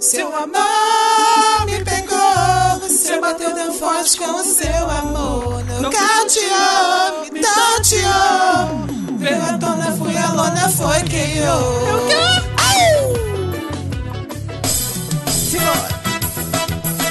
[0.00, 5.64] Seu amor me pegou, você bateu tão forte com o seu amor.
[5.80, 9.18] Nocauteou, me tonteou.
[9.18, 12.38] Veio a tona, fui a lona, foi quem eu.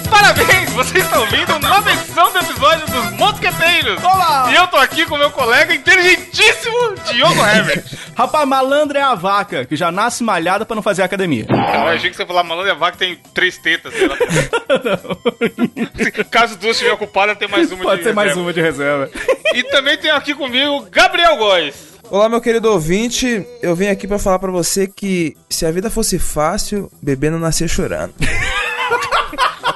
[0.09, 0.56] Parabéns!
[0.77, 4.03] Vocês estão ouvindo nova edição do episódio dos Mosqueteiros!
[4.03, 4.51] Olá!
[4.51, 7.83] E eu tô aqui com meu colega inteligentíssimo, Diogo Herbert.
[8.15, 11.47] Rapaz, malandro é a vaca, que já nasce malhada pra não fazer academia.
[11.49, 14.17] Eu achei que você falar malandro é a vaca tem três tetas, sei lá.
[16.29, 18.45] Caso duas estiver ocupada, tem mais uma Pode de ser mais reserva.
[18.45, 19.09] uma de reserva.
[19.55, 21.73] E também tem aqui comigo Gabriel Góes.
[22.11, 23.43] Olá, meu querido ouvinte.
[23.63, 27.39] Eu vim aqui pra falar pra você que se a vida fosse fácil, bebê não
[27.39, 28.13] nascia chorando.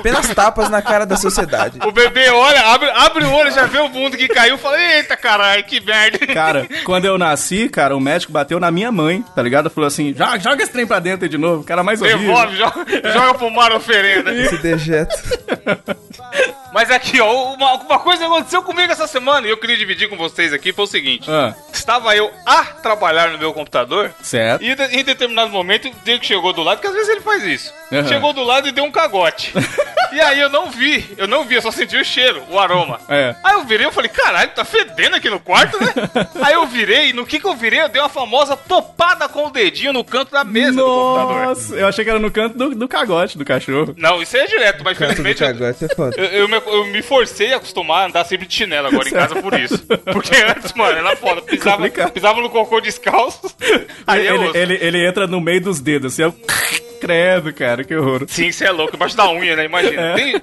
[0.02, 1.80] Apenas tapas na cara da sociedade.
[1.86, 4.82] O bebê olha, abre, abre o olho, já vê o mundo que caiu e fala:
[4.82, 6.28] Eita caralho, que merda.
[6.28, 9.70] Cara, quando eu nasci, cara, o médico bateu na minha mãe, tá ligado?
[9.70, 12.20] Falou assim: joga, joga esse trem pra dentro aí de novo, cara mais horrível.
[12.20, 14.34] Devolve, joga, joga pro mar oferenda.
[14.34, 15.16] Esse dejeto.
[16.73, 20.09] Mas aqui, ó, uma, uma coisa que aconteceu comigo essa semana e eu queria dividir
[20.09, 24.63] com vocês aqui foi o seguinte: Ah, estava eu a trabalhar no meu computador certo.
[24.63, 27.44] e de- em determinado momento o Diego chegou do lado, porque às vezes ele faz
[27.44, 27.73] isso.
[27.91, 28.08] Aham.
[28.08, 29.53] Chegou do lado e deu um cagote.
[30.13, 33.00] e aí eu não vi, eu não vi, eu só senti o cheiro, o aroma.
[33.09, 33.35] É.
[33.44, 35.94] Aí eu virei e falei, caralho, tá fedendo aqui no quarto, né?
[36.41, 37.81] aí eu virei, e no que que eu virei?
[37.81, 41.45] Eu dei uma famosa topada com o dedinho no canto da mesa do computador.
[41.47, 43.94] Nossa, eu achei que era no canto do, do cagote do cachorro.
[43.97, 46.16] Não, isso é direto, mas infelizmente eu, cagote é foda.
[46.17, 49.12] eu, eu me, eu me forcei a acostumar a andar sempre de chinelo agora em
[49.12, 49.86] casa por isso.
[50.12, 51.42] Porque antes, mano, era foda.
[51.42, 52.12] Pisava, Complicado.
[52.12, 53.56] pisava no cocô descalço.
[54.08, 56.36] Aí é ele, ele, ele entra no meio dos dedos, assim, eu...
[57.02, 58.26] credo, cara, que horror.
[58.28, 59.66] Sim, você é louco, embaixo da unha, né?
[59.66, 60.02] Imagina.
[60.02, 60.14] É.
[60.14, 60.42] Tem,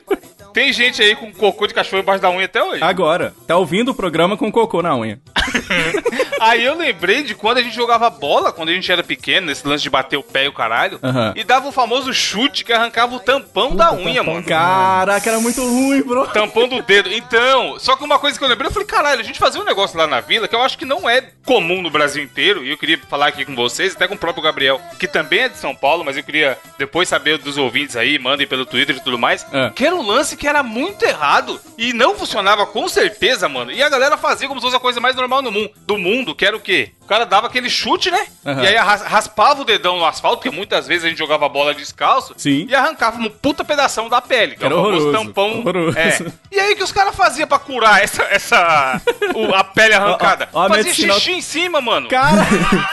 [0.52, 2.82] tem gente aí com cocô de cachorro embaixo da unha até hoje.
[2.82, 5.20] Agora, tá ouvindo o programa com cocô na unha.
[6.40, 9.66] Aí eu lembrei de quando a gente jogava bola, quando a gente era pequeno, nesse
[9.66, 10.98] lance de bater o pé e o caralho.
[11.02, 11.32] Aham.
[11.36, 14.44] E dava o famoso chute que arrancava o tampão da unha, mano.
[14.44, 16.26] Caraca, era muito ruim, bro.
[16.28, 17.10] Tampão do dedo.
[17.12, 19.64] Então, só que uma coisa que eu lembrei, eu falei, caralho, a gente fazia um
[19.64, 22.70] negócio lá na vila que eu acho que não é comum no Brasil inteiro, e
[22.70, 25.58] eu queria falar aqui com vocês, até com o próprio Gabriel, que também é de
[25.58, 29.18] São Paulo, mas eu queria depois saber dos ouvintes aí, mandem pelo Twitter e tudo
[29.18, 29.70] mais, É.
[29.70, 33.70] que era um lance que era muito errado e não funcionava com certeza, mano.
[33.70, 36.34] E a galera fazia como se fosse a coisa mais normal no mundo, do mundo,
[36.34, 36.92] que era o quê?
[37.08, 38.26] O cara dava aquele chute, né?
[38.44, 38.62] Aham.
[38.62, 42.34] E aí raspava o dedão no asfalto, porque muitas vezes a gente jogava bola descalço,
[42.36, 42.66] Sim.
[42.68, 45.58] e arrancava uma puta pedação da pele, que Era é o famoso horroroso, tampão.
[45.60, 45.98] horroroso.
[45.98, 46.18] É.
[46.52, 49.00] E aí que os caras faziam pra curar essa, essa
[49.34, 50.50] o- a pele arrancada?
[50.52, 52.10] Ó, ó, Fazia medicina- xixi em cima, mano.
[52.10, 52.46] Cara,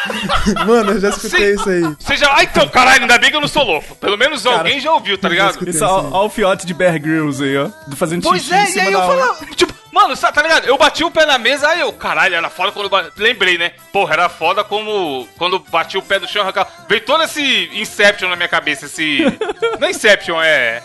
[0.65, 1.59] Mano, eu já escutei Sim.
[1.59, 1.81] isso aí.
[1.99, 2.33] Você já.
[2.37, 3.95] Ah, então, caralho, ainda bem que eu não sou louco.
[3.95, 5.67] Pelo menos alguém já ouviu, tá ligado?
[5.69, 7.69] isso, ó, ó o fiote de Bear Grylls aí, ó.
[7.97, 10.65] Fazendo Pois xixi é, em e cima aí eu falava, tipo, mano, tá ligado?
[10.65, 13.11] Eu bati o pé na mesa, aí eu, caralho, era foda quando bati.
[13.15, 13.71] Lembrei, né?
[13.93, 16.69] Porra, era foda como quando bati o pé no chão, arrancava.
[16.89, 19.19] Veio todo esse Inception na minha cabeça, esse.
[19.79, 20.83] Não é Inception, é.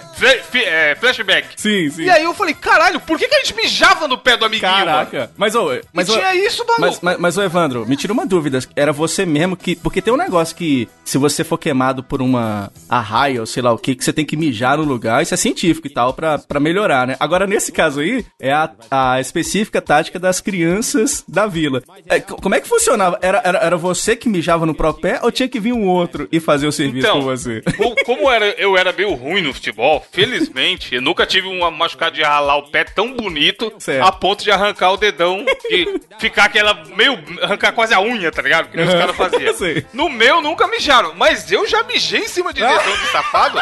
[0.55, 1.49] é flashback.
[1.57, 2.05] Sim, sim.
[2.05, 4.71] E aí eu falei, caralho, por que, que a gente mijava no pé do amiguinho,
[4.71, 4.87] mano?
[4.87, 5.31] Caraca.
[5.37, 6.81] Mas, ô, mas, e ô, tinha isso, maluco.
[6.81, 8.61] mas, mas, mas, ô, Evandro, me tira uma dúvida.
[8.77, 9.75] Era você mesmo que.
[9.75, 13.73] Porque tem um negócio que, se você for queimado por uma arraia ou sei lá
[13.73, 16.39] o que, que você tem que mijar no lugar, isso é científico e tal, pra,
[16.39, 17.17] pra melhorar, né?
[17.19, 21.83] Agora, nesse caso aí, é a, a específica tática das crianças da vila.
[22.09, 23.19] É, co- como é que funcionava?
[23.23, 26.29] Era, era, era você que mijava no próprio pé ou tinha que vir um outro
[26.33, 27.63] e fazer o serviço Então, com você?
[27.77, 32.13] co- como era, eu era meio ruim no futebol, felizmente, eu nunca tive uma machucada
[32.13, 34.07] de ralar o pé tão bonito Certo.
[34.07, 37.19] a ponto de arrancar o dedão e ficar aquela meio.
[37.43, 38.69] arrancar quase a unha, tá ligado?
[38.71, 39.55] Que nem os caras faziam.
[39.55, 39.85] Sei.
[39.93, 43.61] No meu nunca mijaram, mas eu já mijei em cima de dedão de safado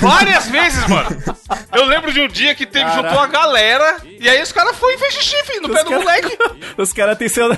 [0.00, 1.08] várias vezes, mano.
[1.72, 3.08] Eu lembro de um dia que teve, Caraca.
[3.08, 5.90] juntou a galera e aí os caras foram e fez xixi filho, no pé do
[5.90, 6.38] cara- moleque.
[6.76, 7.48] Os caras têm seu,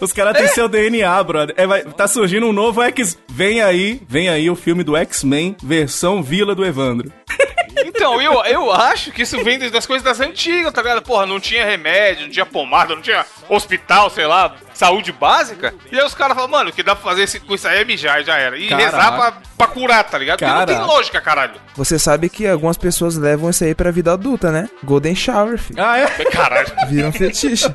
[0.00, 1.54] os cara têm seu DNA, brother.
[1.58, 3.18] É, vai- tá surgindo um novo X.
[3.28, 7.12] Vem aí, vem aí o filme do X-Men, versão Vila do Evandro.
[7.84, 11.02] Então, eu, eu acho que isso vem das coisas das antigas, tá ligado?
[11.02, 15.74] Porra, não tinha remédio, não tinha pomada, não tinha hospital, sei lá, saúde básica.
[15.90, 17.80] E aí os caras falam, mano, o que dá pra fazer esse- com isso aí
[17.80, 18.58] é mijar, já era.
[18.58, 18.84] E Caraca.
[18.90, 20.38] rezar pra, pra curar, tá ligado?
[20.38, 20.78] Porque não Caraca.
[20.78, 21.54] tem lógica, caralho.
[21.76, 24.68] Você sabe que algumas pessoas levam isso aí pra vida adulta, né?
[24.84, 25.82] Golden Shower, filho.
[25.82, 26.06] Ah, é?
[26.30, 26.66] Caralho.
[26.88, 27.66] Vira um fetiche.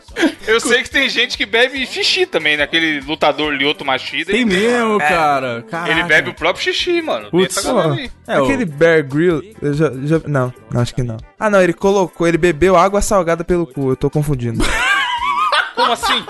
[0.48, 2.64] Eu sei que tem gente que bebe xixi também, né?
[2.64, 4.32] Aquele lutador Lioto Machida.
[4.32, 5.64] Tem ele, mesmo, cara.
[5.70, 5.92] Caraca.
[5.92, 7.30] ele bebe o próprio xixi, mano.
[7.30, 7.64] Putz.
[8.28, 11.18] É, aquele Bear Grill, eu já, já- Não, não, acho que não.
[11.40, 14.64] Ah, não, ele colocou, ele bebeu água salgada pelo cu, eu tô confundindo.
[15.82, 16.24] Como assim?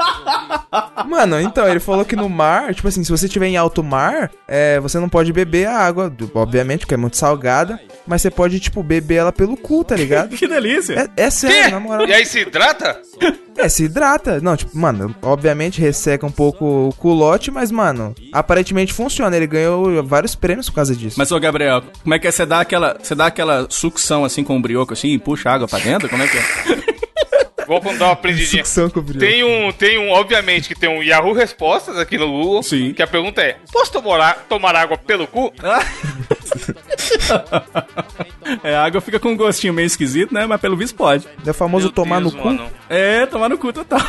[1.07, 4.31] Mano, então, ele falou que no mar, tipo assim, se você estiver em alto mar,
[4.47, 8.59] é, você não pode beber a água, obviamente, porque é muito salgada, mas você pode,
[8.59, 10.35] tipo, beber ela pelo cu, tá ligado?
[10.41, 11.11] Que delícia.
[11.17, 12.07] É, é sério, na moral.
[12.07, 12.99] E aí se hidrata?
[13.57, 14.39] É, se hidrata.
[14.41, 19.35] Não, tipo, mano, obviamente resseca um pouco o culote, mas, mano, aparentemente funciona.
[19.35, 21.17] Ele ganhou vários prêmios por causa disso.
[21.19, 22.31] Mas, ô Gabriel, como é que é?
[22.31, 25.53] Você dá aquela, você dá aquela sucção assim com o brioco assim e puxa a
[25.53, 26.09] água pra dentro?
[26.09, 26.41] Como é que é?
[27.79, 28.65] Vou dar uma aprendidinha.
[28.65, 29.19] Sucção com o brioco.
[29.19, 32.63] Tem um, tem um, obviamente, que tem um Yahoo Respostas aqui no Google.
[32.63, 32.93] Sim.
[32.93, 35.53] Que a pergunta é: posso tomar, tomar água pelo cu?
[38.63, 40.45] É, a água fica com um gostinho meio esquisito, né?
[40.45, 41.25] Mas pelo visto pode.
[41.45, 42.47] É o famoso Meu tomar Deus, no cu.
[42.47, 42.67] mano.
[42.89, 44.01] É, tomar no cu total.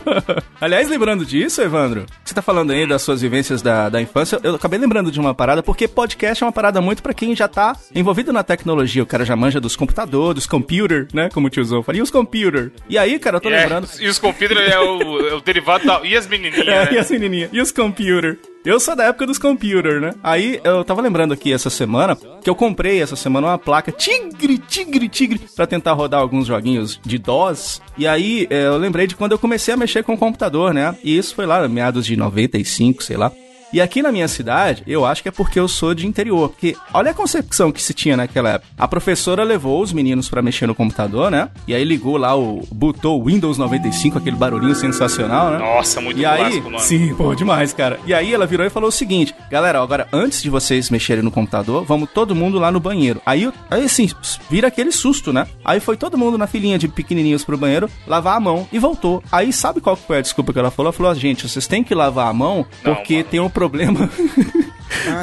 [0.60, 4.54] Aliás, lembrando disso, Evandro, você tá falando aí das suas vivências da, da infância, eu
[4.54, 7.74] acabei lembrando de uma parada, porque podcast é uma parada muito pra quem já tá
[7.94, 9.02] envolvido na tecnologia.
[9.02, 11.28] O cara já manja dos computadores, dos computer, né?
[11.32, 11.98] Como o tiozão fala.
[11.98, 12.70] E os computer?
[12.88, 13.88] E aí, cara, eu tô É, lembrando.
[13.98, 16.00] E os computers é o, é o derivado da.
[16.04, 16.60] E as menininhas?
[16.68, 16.92] É, né?
[16.92, 17.50] e as menininhas?
[17.52, 18.38] E os computer?
[18.62, 20.12] Eu sou da época dos computer, né?
[20.22, 24.58] Aí eu tava lembrando aqui essa semana que eu comprei essa semana uma placa Tigre,
[24.58, 27.80] Tigre, Tigre pra tentar rodar alguns joguinhos de DOS.
[27.96, 30.94] E aí é, eu lembrei de quando eu comecei a mexer com o computador, né?
[31.02, 33.32] E isso foi lá meados de 95, sei lá.
[33.72, 36.48] E aqui na minha cidade, eu acho que é porque eu sou de interior.
[36.48, 38.68] Porque olha a concepção que se tinha naquela época.
[38.76, 41.48] A professora levou os meninos pra mexer no computador, né?
[41.68, 42.66] E aí ligou lá o.
[42.72, 45.58] botou o Windows 95, aquele barulhinho sensacional, né?
[45.58, 46.80] Nossa, muito E aí, clássico, mano.
[46.80, 47.98] sim, pô, demais, cara.
[48.06, 51.30] E aí ela virou e falou o seguinte: galera, agora antes de vocês mexerem no
[51.30, 53.20] computador, vamos todo mundo lá no banheiro.
[53.24, 54.08] Aí, aí assim,
[54.50, 55.46] vira aquele susto, né?
[55.64, 59.22] Aí foi todo mundo na filinha de pequenininhos pro banheiro, lavar a mão e voltou.
[59.30, 60.88] Aí sabe qual que foi a desculpa que ela falou?
[60.88, 63.28] Ela falou: gente, vocês têm que lavar a mão Não, porque mano.
[63.30, 64.08] tem um problema.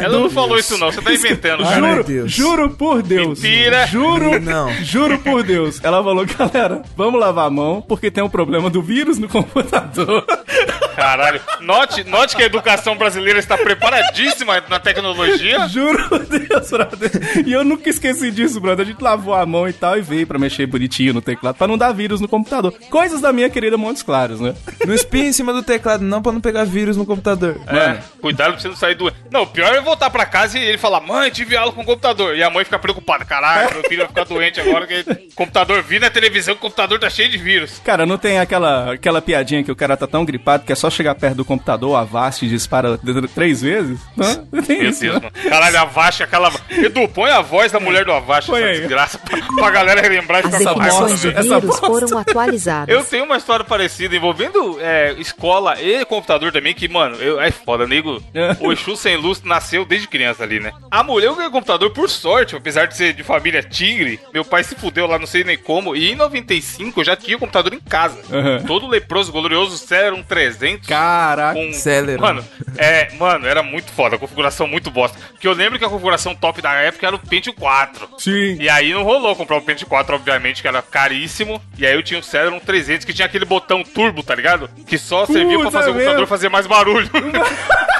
[0.01, 0.91] Ela não falou isso, não.
[0.91, 1.87] Você tá inventando, Ai, cara.
[1.91, 2.31] juro, Deus.
[2.31, 3.41] juro por Deus.
[3.41, 3.87] Mentira.
[3.87, 4.71] Juro, Não.
[4.83, 5.79] juro por Deus.
[5.83, 10.23] Ela falou, galera, vamos lavar a mão porque tem um problema do vírus no computador.
[10.97, 11.39] Caralho.
[11.61, 15.67] Note, note que a educação brasileira está preparadíssima na tecnologia.
[15.69, 17.11] Juro por Deus, brother.
[17.45, 18.83] E eu nunca esqueci disso, brother.
[18.83, 21.67] A gente lavou a mão e tal e veio pra mexer bonitinho no teclado pra
[21.67, 22.73] não dar vírus no computador.
[22.89, 24.55] Coisas da minha querida Montes Claros, né?
[24.87, 27.61] Não espinha em cima do teclado, não, pra não pegar vírus no computador.
[27.67, 29.13] É, cuidado pra você não sair do.
[29.29, 31.85] Não, o pior é voltar pra casa e ele falar: Mãe, tive aula com o
[31.85, 32.35] computador.
[32.35, 34.87] E a mãe fica preocupada: Caralho, meu filho vai ficar doente agora.
[34.87, 37.79] Que o computador vi na televisão, o computador tá cheio de vírus.
[37.85, 40.86] Cara, não tem aquela, aquela piadinha que o cara tá tão gripado que é só
[40.89, 42.99] chegar perto do computador, a Avast dispara
[43.33, 43.99] três vezes?
[44.15, 45.01] Não, não tem Meu isso.
[45.01, 45.31] Deus, né?
[45.33, 45.49] mano.
[45.49, 46.51] Caralho, a Avast, aquela.
[46.69, 48.79] Edu, põe a voz da mulher do Avast, Põe essa aí.
[48.79, 51.29] desgraça, pra, pra galera lembrar e com raiva definições de.
[51.29, 51.87] Essa bosta.
[51.87, 52.95] foram atualizadas.
[52.95, 57.51] Eu tenho uma história parecida envolvendo é, escola e computador também, que, mano, eu, é
[57.51, 58.21] foda, nego.
[58.33, 58.55] É.
[58.59, 60.71] O Exu sem luz nasceu desde criança ali, né?
[60.89, 64.19] A mulher, eu ganhei computador por sorte, apesar de ser de família tigre.
[64.33, 65.95] Meu pai se fudeu lá, não sei nem como.
[65.95, 68.19] E em 95 eu já tinha o computador em casa.
[68.29, 68.65] Uhum.
[68.65, 70.76] Todo leproso, glorioso Celeron 300.
[70.85, 71.59] Caraca.
[71.59, 71.73] Com...
[71.73, 72.21] Celeron.
[72.21, 72.45] Mano,
[72.77, 75.17] é, mano, era muito foda, a configuração muito bosta.
[75.31, 78.09] Porque eu lembro que a configuração top da época era o Pentium 4.
[78.17, 78.57] Sim.
[78.59, 81.61] E aí não rolou comprar o Pentium 4, obviamente, que era caríssimo.
[81.77, 84.69] E aí eu tinha o Celeron 300, que tinha aquele botão turbo, tá ligado?
[84.85, 87.09] Que só servia pra fazer o computador fazer mais barulho.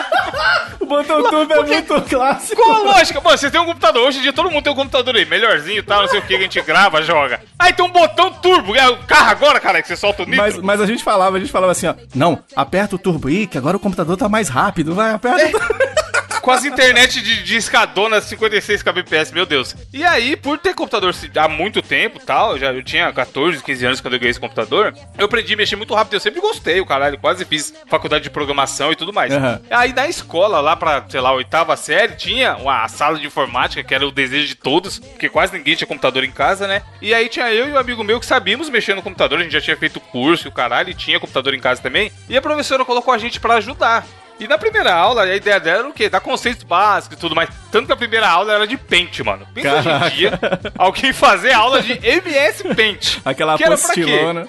[0.80, 2.62] O botão turbo é muito clássico.
[2.62, 3.20] Qual a lógica?
[3.20, 4.08] Mano, você tem um computador.
[4.08, 6.22] Hoje em dia todo mundo tem um computador aí, melhorzinho e tal, não sei o
[6.22, 7.42] que, que a gente grava, joga.
[7.60, 8.76] Aí tem um botão turbo.
[8.76, 10.42] É o carro agora, cara, que você solta o nitro.
[10.42, 11.96] Mas, mas a gente falava, a gente falava assim, ó.
[12.16, 14.94] Não, aperta o turbo aí, que agora o computador tá mais rápido.
[14.94, 16.07] Vai, aperta o turbo.
[16.48, 19.76] Com as internet de, de escadona 56 kbps, meu Deus.
[19.92, 23.86] E aí, por ter computador há muito tempo tal, eu já eu tinha 14, 15
[23.86, 26.14] anos quando eu ganhei esse computador, eu aprendi a mexer muito rápido.
[26.14, 29.34] Eu sempre gostei, o caralho, quase fiz faculdade de programação e tudo mais.
[29.34, 29.60] Aham.
[29.70, 33.94] Aí na escola, lá pra, sei lá, oitava série, tinha uma sala de informática, que
[33.94, 36.82] era o desejo de todos, porque quase ninguém tinha computador em casa, né?
[37.02, 39.52] E aí tinha eu e um amigo meu que sabíamos mexer no computador, a gente
[39.52, 42.10] já tinha feito curso e o caralho, e tinha computador em casa também.
[42.30, 44.06] E a professora colocou a gente pra ajudar.
[44.40, 46.10] E na primeira aula, a ideia dela era o quê?
[46.10, 47.50] Dar conceitos básicos e tudo mais.
[47.72, 49.48] Tanto que a primeira aula era de Paint, mano.
[49.54, 50.08] Pensa hoje Caraca.
[50.08, 50.40] em dia,
[50.78, 53.18] alguém fazer aula de MS Paint.
[53.26, 54.48] Aquela apostilona.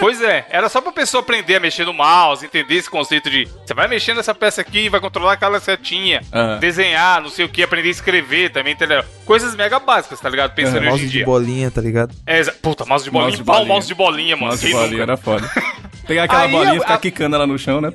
[0.00, 3.44] Pois é, era só pra pessoa aprender a mexer no mouse, entender esse conceito de
[3.64, 6.58] você vai mexendo nessa peça aqui, vai controlar aquela setinha, Aham.
[6.58, 9.04] desenhar, não sei o que, aprender a escrever também, entendeu?
[9.24, 10.54] Coisas mega básicas, tá ligado?
[10.54, 11.24] Pensando hoje Mouse em de dia.
[11.24, 12.12] bolinha, tá ligado?
[12.26, 13.28] É, puta, mouse de bolinha.
[13.28, 13.66] Mouse de bolinha.
[13.68, 14.50] mouse de bolinha, mano.
[14.50, 15.02] Nossa, Quem bolinha nunca?
[15.04, 15.48] era foda.
[16.06, 17.92] Pegar aquela Aí bolinha e a- ficar a- quicando ela no chão, né?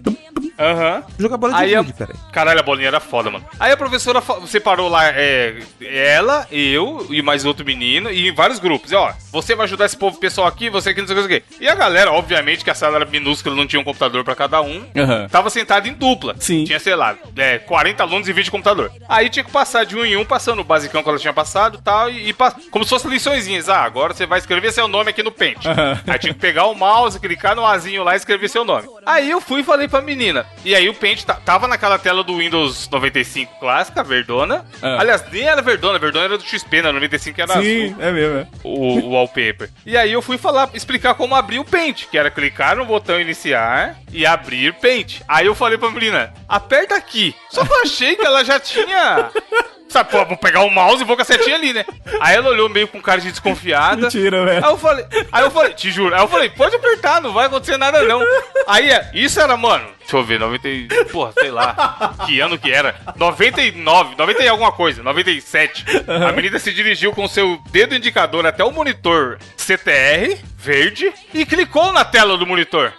[0.60, 1.04] Aham.
[1.20, 2.16] Jogar bola de Aí a- cara.
[2.32, 3.46] Caralho, a bolinha era foda, mano.
[3.60, 8.58] Aí a professora separou lá é, ela, eu e mais outro menino, e em vários
[8.60, 8.92] grupos.
[8.92, 11.24] E, ó, você vai ajudar esse povo pessoal aqui, você aqui, não sei o que,
[11.24, 11.64] não sei o que.
[11.64, 14.62] E a galera, obviamente, que a sala era minúscula, não tinha um computador pra cada
[14.62, 14.84] um.
[14.96, 15.28] Aham.
[15.30, 16.36] Tava sentado em dupla.
[16.40, 16.64] Sim.
[16.64, 18.92] Tinha, sei lá, é, 40 alunos e 20 computador.
[19.08, 21.80] Aí tinha que passar de um em um, passando o basicão que ela tinha passado
[21.84, 23.70] tal, e, e pa- como se fossem liçõezinhas.
[23.70, 25.68] Ah, agora você vai escrever seu nome aqui no pente.
[25.68, 26.00] Aham.
[26.08, 28.88] Aí tinha que pegar o mouse, clicar no azinho lá e escrever seu nome.
[29.06, 30.46] Aí eu fui e falei pra menina.
[30.66, 34.66] E aí o ta- tava naquela tela do Windows 95 clássica, verdona.
[34.82, 34.98] Ah.
[35.00, 38.38] Aliás, nem era verdona, verdona era do XP, na 95 era azul Sim, é mesmo.
[38.40, 38.48] é.
[38.64, 39.70] o, o wallpaper.
[39.86, 43.20] E aí eu fui falar, explicar como abrir o Paint, que era clicar no botão
[43.20, 45.22] iniciar e abrir Paint.
[45.28, 47.36] Aí eu falei pra menina, aperta aqui.
[47.50, 49.30] Só que eu achei que ela já tinha...
[49.90, 51.86] Sabe, pô, vou pegar o mouse e vou com a setinha ali, né?
[52.20, 54.04] Aí ela olhou meio com cara de desconfiada.
[54.04, 54.66] Mentira, velho.
[54.66, 56.14] Aí eu falei, aí eu falei, te juro.
[56.14, 58.22] Aí eu falei, pode apertar, não vai acontecer nada não.
[58.68, 62.58] Aí, é, isso era, mano, deixa eu ver, 90, e- porra, sei lá, que ano
[62.58, 62.96] que era.
[63.18, 65.86] 99, 90 e alguma coisa, 97.
[66.28, 71.92] A menina se dirigiu com seu dedo indicador até o monitor CTR, verde, e clicou
[71.92, 72.94] na tela do monitor.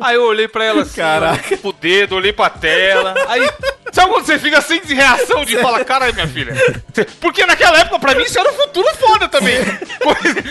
[0.00, 1.58] Aí eu olhei pra ela assim, Caraca.
[1.62, 3.12] o dedo, olhei pra tela.
[3.28, 3.50] Aí,
[3.92, 6.54] sabe quando você fica sem reação de falar, caralho, minha filha?
[7.20, 9.56] Porque naquela época, pra mim, isso era um futuro foda também.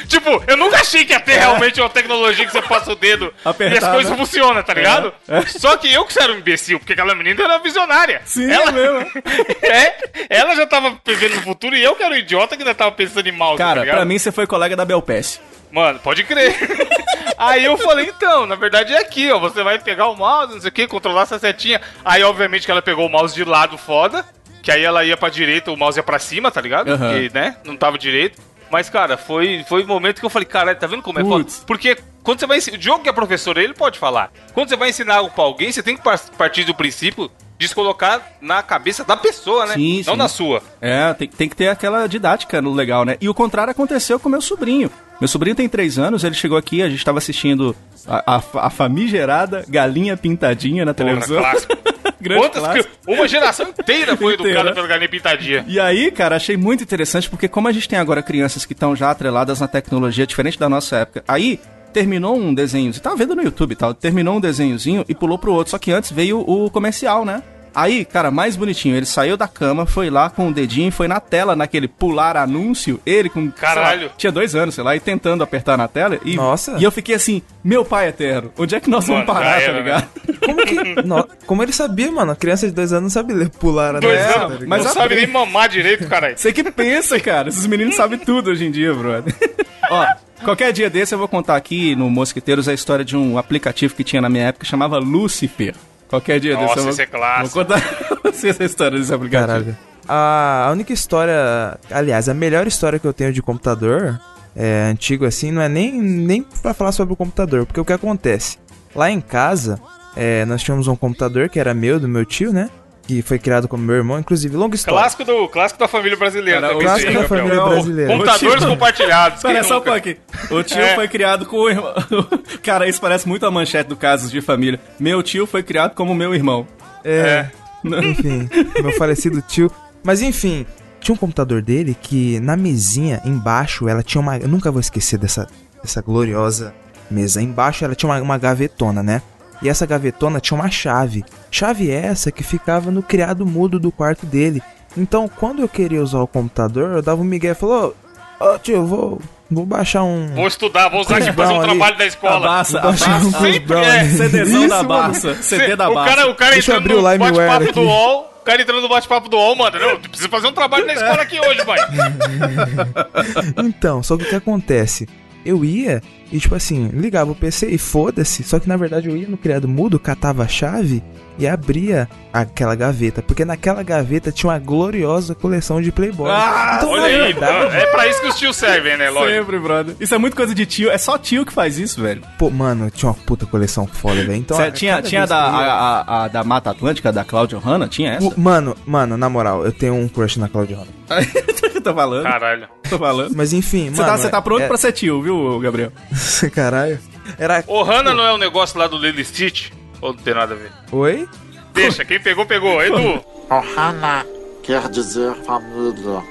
[0.09, 3.33] Tipo, eu nunca achei que ia ter realmente uma tecnologia que você passa o dedo
[3.45, 4.17] e Apertar, as coisas né?
[4.17, 5.13] funcionam, tá ligado?
[5.57, 8.21] Só que eu que era um imbecil, porque aquela menina era visionária.
[8.25, 9.11] Sim, ela, é mesmo.
[9.63, 9.95] é,
[10.29, 12.91] ela já tava vivendo no futuro e eu que era o idiota que ainda tava
[12.91, 13.95] pensando em mouse, tá Cara, ligado?
[13.95, 15.39] pra mim você foi colega da Belpass.
[15.71, 16.55] Mano, pode crer.
[17.35, 19.39] Aí eu falei, então, na verdade é aqui, ó.
[19.39, 21.81] Você vai pegar o mouse, não sei o que, controlar essa setinha.
[22.05, 24.23] Aí, obviamente, que ela pegou o mouse de lado foda.
[24.61, 26.97] Que aí ela ia pra direita, o mouse ia pra cima, tá ligado?
[26.97, 27.57] Porque, né?
[27.65, 28.39] Não tava direito.
[28.73, 31.45] Mas, cara, foi, foi o momento que eu falei, cara, tá vendo como é foda?
[31.67, 32.75] Porque quando você vai ensinar.
[32.75, 34.31] O Diogo, que é professor, ele pode falar.
[34.51, 37.67] Quando você vai ensinar algo pra alguém, você tem que par- partir do princípio de
[37.67, 39.75] se colocar na cabeça da pessoa, né?
[39.75, 40.17] Sim, Não sim.
[40.17, 40.63] na sua.
[40.81, 43.15] É, tem, tem que ter aquela didática no legal, né?
[43.21, 44.89] E o contrário aconteceu com meu sobrinho.
[45.21, 47.75] Meu sobrinho tem três anos, ele chegou aqui, a gente tava assistindo
[48.07, 51.37] a, a, a famigerada Galinha Pintadinha na Porra, televisão.
[51.41, 51.77] clássico.
[52.23, 54.51] Quantas Uma geração inteira foi Inteira.
[54.51, 55.65] educada pela galinha pintadinha.
[55.67, 58.95] E aí, cara, achei muito interessante, porque como a gente tem agora crianças que estão
[58.95, 61.59] já atreladas na tecnologia, diferente da nossa época, aí
[61.93, 65.37] terminou um desenho, você tava vendo no YouTube e tal, terminou um desenhozinho e pulou
[65.37, 67.43] pro outro, só que antes veio o comercial, né?
[67.75, 71.19] Aí, cara, mais bonitinho, ele saiu da cama, foi lá com o dedinho, foi na
[71.19, 73.49] tela, naquele pular anúncio, ele com...
[73.51, 74.07] Caralho.
[74.07, 76.35] lá, tinha dois anos, sei lá, e tentando apertar na tela, e...
[76.35, 76.75] Nossa.
[76.77, 79.65] E eu fiquei assim, meu pai eterno, onde é que nós vamos Mano, parar, já
[79.65, 80.07] tá era, ligado?
[80.45, 81.01] Como que.
[81.07, 82.31] no- como ele sabia, mano?
[82.31, 84.67] A criança de dois anos não sabe ler, pular a Dois tela, tá anos, ligado?
[84.69, 86.37] mas não sabe nem mamar direito, caralho.
[86.37, 87.47] Você que pensa, cara.
[87.49, 89.33] Esses meninos sabem tudo hoje em dia, brother.
[89.89, 90.05] Ó,
[90.43, 94.03] qualquer dia desse eu vou contar aqui no Mosqueteiros a história de um aplicativo que
[94.03, 95.73] tinha na minha época que chamava Lucifer.
[96.13, 97.55] Qualquer dia Nossa, desse esse é clássico.
[97.55, 97.81] vou contar
[98.23, 99.47] você essa história desse aplicativo.
[99.47, 99.77] Caralho.
[100.07, 101.79] A, a única história.
[101.89, 104.21] Aliás, a melhor história que eu tenho de computador
[104.55, 107.93] é antigo assim, não é nem, nem pra falar sobre o computador, porque o que
[107.93, 108.59] acontece?
[108.93, 109.81] Lá em casa,
[110.15, 112.69] é, nós tínhamos um computador que era meu, do meu tio, né?
[113.05, 114.97] Que foi criado como meu irmão, inclusive, longa história.
[114.99, 116.61] Clássico, do, clássico da família brasileira.
[116.61, 118.11] Cara, também, clássico sim, da família brasileira.
[118.13, 119.41] Computadores tio- compartilhados.
[119.41, 120.15] quem Pera só um pouquinho.
[120.51, 120.95] O tio É.
[120.95, 121.93] foi criado com o irmão.
[122.63, 124.79] Cara, isso parece muito a manchete do Casos de Família.
[124.97, 126.65] Meu tio foi criado como meu irmão.
[127.03, 127.47] É,
[127.83, 128.49] enfim,
[128.81, 129.69] meu falecido tio.
[130.01, 130.65] Mas enfim,
[131.01, 134.37] tinha um computador dele que na mesinha embaixo ela tinha uma.
[134.37, 135.45] Eu nunca vou esquecer dessa,
[135.81, 136.73] dessa gloriosa
[137.11, 137.41] mesa.
[137.41, 139.21] Embaixo ela tinha uma, uma gavetona, né?
[139.63, 141.23] E essa gavetona tinha uma chave.
[141.49, 144.61] Chave essa que ficava no criado mudo do quarto dele.
[144.97, 147.95] Então, quando eu queria usar o computador, eu dava um migué e falou:
[148.39, 150.27] Ô tio, eu vou, vou baixar um.
[150.35, 151.69] Vou estudar, vou usar aqui pra fazer um ali.
[151.69, 152.47] trabalho da A escola.
[152.47, 154.03] Barça, a Vou baixar um sempre Brown é.
[154.09, 155.35] CDzão da Isso, Barça.
[155.41, 156.15] CD da o Barça.
[156.15, 158.81] cara, o cara Deixa eu entrando abrir o no bate-papo do UOL, o cara entrando
[158.81, 159.79] no bate-papo do UOL, mano.
[159.79, 161.79] Não, tu precisa fazer um trabalho na escola aqui hoje, pai.
[163.63, 165.07] Então, só que o que acontece?
[165.45, 168.43] Eu ia e, tipo assim, ligava o PC e foda-se.
[168.43, 171.03] Só que na verdade eu ia no criado mudo, catava a chave
[171.37, 173.21] e abria aquela gaveta.
[173.21, 176.29] Porque naquela gaveta tinha uma gloriosa coleção de Playboy.
[176.31, 179.33] Ah, então, Olha aí, verdade, é pra isso que os tios servem, né, lógico.
[179.39, 179.95] Sempre, brother.
[179.99, 180.89] Isso é muito coisa de tio.
[180.91, 182.21] É só tio que faz isso, velho.
[182.37, 184.33] pô, mano, tinha uma puta coleção foda, velho.
[184.35, 185.63] Então, Cê tinha tinha da, eu a,
[186.07, 187.87] a- a da Mata Atlântica, da Cláudia Hanna?
[187.87, 188.25] Tinha essa?
[188.27, 190.87] O- Mano, mano, na moral, eu tenho um crush na Claudia Hanna.
[191.83, 192.67] tô falando, Caralho.
[192.89, 193.35] tô falando.
[193.35, 194.13] Mas enfim, Você mano.
[194.13, 194.67] tá, cê tá pronto é...
[194.67, 195.91] pra ser tio, viu, Gabriel?
[196.53, 196.97] Caralho.
[197.37, 197.63] Era.
[197.67, 199.69] O Hanna não é um negócio lá do Lily Stitch?
[200.03, 200.71] Ou não tem nada a ver?
[200.91, 201.27] Oi?
[201.73, 202.83] Deixa, quem pegou, pegou.
[202.83, 204.25] Edu, Ohana
[204.61, 206.21] quer dizer família.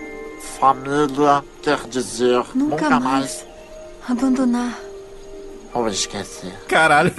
[0.61, 3.01] Família quer dizer Nunca nunca, mais.
[3.01, 3.47] mais
[4.09, 4.79] Abandonar.
[5.73, 6.53] ou esquecer.
[6.69, 7.13] Caralho.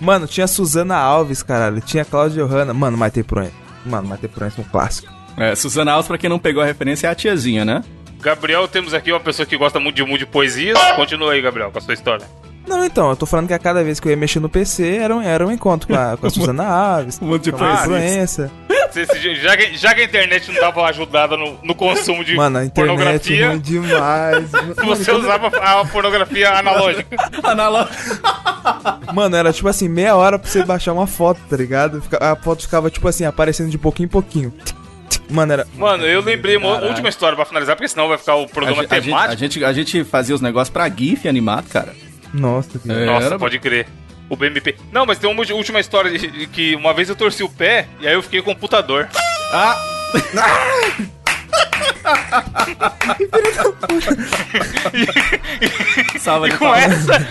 [0.00, 1.80] Mano, tinha Suzana Alves, caralho.
[1.80, 2.72] Tinha Cláudia Johanna.
[2.72, 3.54] Mano, Maite Proença.
[3.84, 5.12] Mano, Maite Proença é um clássico.
[5.36, 7.82] É, Suzana Alves, pra quem não pegou a referência, é a tiazinha, né?
[8.20, 10.78] Gabriel, temos aqui uma pessoa que gosta muito de mundo de poesias.
[10.94, 12.26] Continua aí, Gabriel, com a sua história.
[12.66, 14.96] Não, então, eu tô falando que a cada vez que eu ia mexer no PC
[14.96, 17.62] era um, era um encontro com a, com a Suzana Alves, Um monte de com
[17.64, 18.26] a você-
[19.42, 22.58] já, que, já que a internet não dava uma ajudada no, no consumo de Mano,
[22.58, 24.50] a internet é pornografia, ruim demais.
[24.52, 27.16] Mano, você usava a pornografia analógica.
[27.44, 27.94] Analógico.
[29.12, 32.02] Mano, era tipo assim, meia hora pra você baixar uma foto, tá ligado?
[32.20, 34.52] A foto ficava tipo assim, aparecendo de pouquinho em pouquinho.
[35.28, 35.66] Mano, era.
[35.74, 38.82] Mano, eu lembrei uma última história pra finalizar, porque senão vai ficar o A, programa
[38.82, 39.32] gente- a gente, temático.
[39.32, 41.94] a, gente, a gente fazia os negócios pra GIF animado, cara.
[42.40, 42.80] Nossa.
[42.88, 43.86] É, Nossa, era- pode crer.
[44.28, 44.74] O BMP.
[44.90, 47.86] Não, mas tem uma última história de, de que uma vez eu torci o pé
[48.00, 49.08] e aí eu fiquei com o computador.
[49.52, 49.76] Ah!
[56.18, 57.08] Salva E com palmas.
[57.08, 57.26] essa.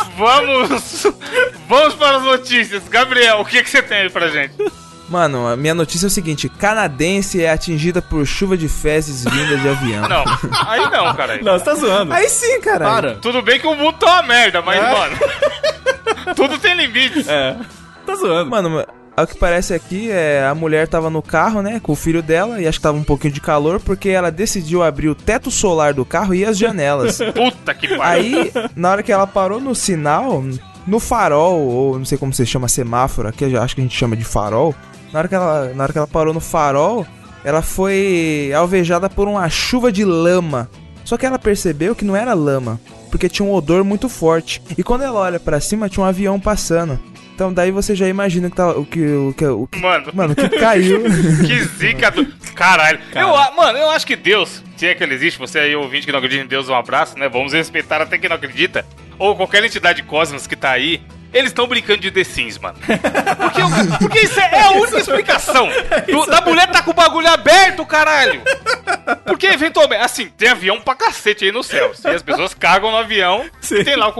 [0.16, 1.06] vamos.
[1.68, 2.82] Vamos para as notícias.
[2.88, 4.54] Gabriel, o que, que você tem aí pra gente?
[5.10, 9.58] Mano, a minha notícia é o seguinte: canadense é atingida por chuva de fezes vinda
[9.58, 10.06] de avião.
[10.08, 10.24] Não,
[10.68, 11.38] aí não, cara.
[11.42, 12.12] Não, você tá zoando.
[12.14, 12.84] Aí sim, cara.
[12.84, 13.14] Para.
[13.16, 14.92] Tudo bem que o mundo tá uma merda, mas, É.
[14.92, 15.16] mano.
[16.36, 17.26] tudo tem limites.
[17.28, 17.56] É.
[18.06, 18.50] Tá zoando.
[18.50, 18.84] Mano,
[19.16, 22.60] ao que parece aqui, é, a mulher tava no carro, né, com o filho dela,
[22.60, 25.92] e acho que tava um pouquinho de calor, porque ela decidiu abrir o teto solar
[25.92, 27.18] do carro e as janelas.
[27.34, 28.02] Puta que pariu.
[28.02, 30.42] Aí, na hora que ela parou no sinal,
[30.86, 34.16] no farol, ou não sei como você chama, semáforo, aqui acho que a gente chama
[34.16, 34.74] de farol.
[35.12, 37.06] Na hora que ela, na hora que ela parou no farol,
[37.44, 40.70] ela foi alvejada por uma chuva de lama.
[41.04, 44.62] Só que ela percebeu que não era lama, porque tinha um odor muito forte.
[44.76, 46.98] E quando ela olha pra cima, tinha um avião passando.
[47.34, 50.34] Então daí você já imagina que tá, o que o que o que, Mano, mano,
[50.34, 51.02] que caiu.
[51.46, 52.26] que zica do.
[52.54, 53.00] Caralho.
[53.14, 56.12] Eu, mano, eu acho que Deus, se é que ele existe, você aí ouvinte que
[56.12, 57.30] não acredita em Deus, um abraço, né?
[57.30, 58.84] Vamos respeitar até quem não acredita.
[59.18, 61.00] Ou qualquer entidade cósmica que tá aí.
[61.32, 62.76] Eles estão brincando de The Sims, mano.
[62.78, 65.68] Porque, porque isso é, é a única explicação.
[66.10, 68.42] Do- da mulher tá com o bagulho aberto, caralho.
[69.24, 71.92] Porque eventualmente, assim, tem avião pra cacete aí no céu.
[72.04, 73.76] E as pessoas cagam no avião Sim.
[73.76, 74.12] e tem lá o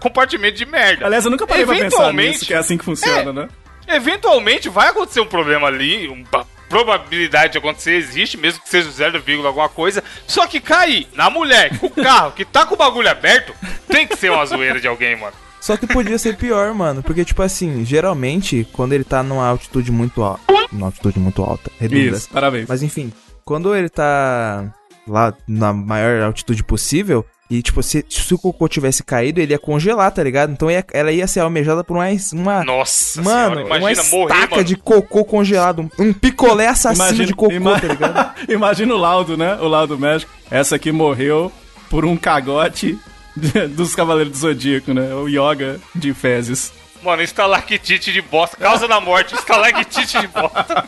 [0.00, 1.06] compartimento de merda.
[1.06, 3.32] Aliás, eu nunca parei pra pensar nisso, que é assim que funciona, É.
[3.32, 3.48] né?
[3.88, 9.22] Eventualmente vai acontecer um problema ali, uma probabilidade de acontecer existe, mesmo que seja 0,
[9.46, 10.02] alguma coisa.
[10.26, 13.54] Só que cair na mulher, com o carro que tá com o bagulho aberto,
[13.88, 15.34] tem que ser uma zoeira de alguém, mano.
[15.66, 17.02] Só que podia ser pior, mano.
[17.02, 20.40] Porque, tipo assim, geralmente, quando ele tá numa altitude muito alta.
[20.70, 21.70] Numa altitude muito alta.
[21.80, 22.16] Redunda.
[22.16, 22.66] Isso, parabéns.
[22.68, 23.12] Mas enfim,
[23.44, 24.72] quando ele tá
[25.08, 27.24] lá na maior altitude possível.
[27.48, 30.50] E, tipo, se, se o cocô tivesse caído, ele ia congelar, tá ligado?
[30.52, 32.06] Então ia- ela ia ser almejada por uma.
[32.32, 35.88] uma Nossa mano, senhora, uma imagina morrer, estaca de cocô congelado.
[35.98, 38.34] Um, picolé assassino de cocô, ima- tá ligado?
[38.50, 39.54] Imagina o laudo, né?
[39.60, 40.30] O laudo médico.
[40.50, 41.50] Essa aqui morreu
[41.88, 42.98] por um cagote
[43.76, 45.14] dos Cavaleiros do Zodíaco, né?
[45.14, 46.72] O Yoga de fezes.
[47.02, 50.84] Mano, estalactite de bosta, causa da morte, estalactite de bosta.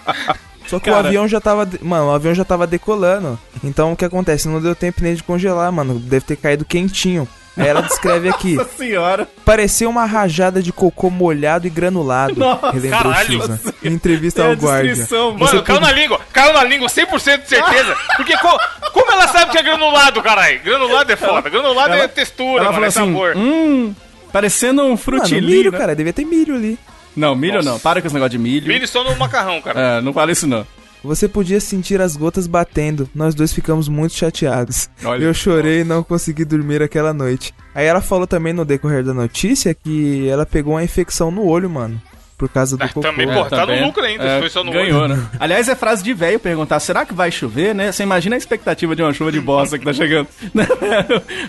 [0.67, 1.05] Só que Cara.
[1.05, 1.65] o avião já tava.
[1.65, 3.39] de- Mano, o avião já tava decolando.
[3.63, 4.49] Então o que acontece?
[4.49, 5.99] Não deu tempo nem de congelar, mano.
[5.99, 7.29] Deve ter caído quentinho.
[7.59, 9.29] Aí ela descreve aqui: Nossa senhora.
[9.44, 12.38] pareceu uma rajada de cocô molhado e granulado.
[12.38, 13.40] Nossa, relembrou caralho.
[13.42, 13.59] Susan.
[13.83, 14.92] Em entrevista ao Guardian.
[14.94, 17.97] descrição, Mano, você caiu na língua, caiu na língua, 100% de certeza.
[18.16, 18.59] Porque co-
[18.92, 20.61] como ela sabe que é granulado, caralho?
[20.62, 23.37] Granulado é foda, granulado Ela- é textura, Ela mano, é assim, sabor.
[23.37, 23.94] hum,
[24.33, 25.44] parecendo um Mano, frutilinho.
[25.57, 25.79] milho, né?
[25.79, 25.97] cara.
[25.97, 26.79] Devia ter milho ali.
[27.16, 27.71] Não, milho Nossa.
[27.71, 27.79] não.
[27.81, 28.68] Para com esse negócio de milho.
[28.68, 29.99] Milho só no macarrão, cara.
[29.99, 30.64] É, não fala isso não.
[31.03, 33.09] Você podia sentir as gotas batendo.
[33.15, 34.91] Nós dois ficamos muito chateados.
[35.05, 35.25] Olha.
[35.25, 37.55] Eu chorei e não consegui dormir aquela noite.
[37.75, 41.71] Aí ela falou também no decorrer da notícia que ela pegou uma infecção no olho,
[41.71, 42.01] mano.
[42.37, 43.01] Por causa do Ah, cocô.
[43.01, 43.81] também, É, pô, tá também.
[43.81, 45.17] no lucro ainda, É, foi só no Ganhou, olho.
[45.17, 45.27] né?
[45.41, 47.91] Aliás, é frase de velho perguntar, será que vai chover, né?
[47.91, 50.29] Você imagina a expectativa de uma chuva de bosta que tá chegando.
[50.55, 50.65] Né?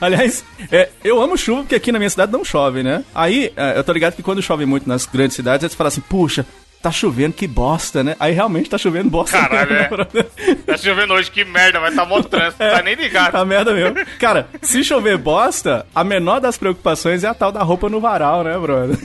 [0.02, 3.04] Aliás, é, eu amo chuva porque aqui na minha cidade não chove, né?
[3.14, 6.02] Aí, é, eu tô ligado que quando chove muito nas grandes cidades, eles falam assim,
[6.02, 6.44] puxa,
[6.82, 8.16] tá chovendo, que bosta, né?
[8.20, 9.38] Aí realmente tá chovendo bosta.
[9.38, 10.56] Caralho, mesmo, é.
[10.56, 13.32] Tá chovendo hoje, que merda, vai tá mó trânsito, tá nem ligado.
[13.34, 13.96] Tá merda mesmo.
[14.20, 18.44] Cara, se chover bosta, a menor das preocupações é a tal da roupa no varal,
[18.44, 18.98] né, brother?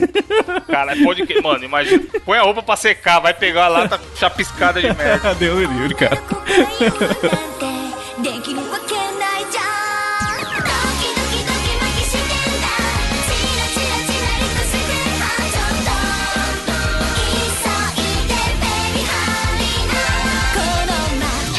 [0.67, 1.41] Cara, pode que.
[1.41, 2.03] Mano, imagina.
[2.25, 5.35] Põe a roupa pra secar, vai pegar lá, tá chapiscada de merda.
[5.35, 6.19] Deus me livre, cara.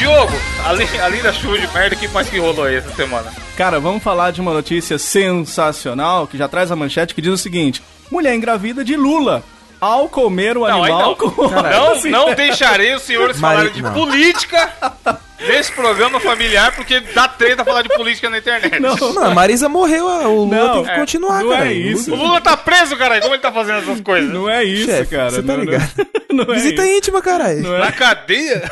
[0.07, 0.31] Diogo,
[0.65, 3.29] além, além da chuva de merda, o que mais que rolou aí essa semana?
[3.57, 7.37] Cara, vamos falar de uma notícia sensacional que já traz a manchete que diz o
[7.37, 9.43] seguinte: mulher engravida de Lula.
[9.81, 11.15] Ao comer o Não, animal não.
[11.15, 11.47] com.
[11.49, 13.93] Não, não deixarei os senhores Mari- falarem de não.
[13.93, 14.71] política
[15.39, 18.79] nesse programa familiar porque dá treta falar de política na internet.
[18.79, 21.67] Não, Mano, a Marisa morreu, o Lula Não, tem que é, continuar, não cara.
[21.67, 22.11] é isso.
[22.11, 23.21] O Lula tá preso, caralho.
[23.21, 24.31] Como ele tá fazendo essas coisas?
[24.31, 25.29] não é isso, Chefe, cara.
[25.29, 25.91] você tá não, ligado?
[26.31, 26.97] Não, não é Visita isso.
[26.97, 27.61] íntima, caralho.
[27.61, 28.63] Não é, Na cadeia?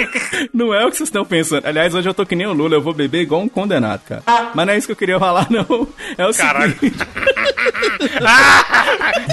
[0.52, 1.66] não é o que vocês estão pensando.
[1.66, 4.22] Aliás, hoje eu tô que nem o Lula, eu vou beber igual um condenado, cara.
[4.54, 5.88] Mas não é isso que eu queria falar, não.
[6.18, 6.76] É o Caralho.
[6.78, 6.98] seguinte.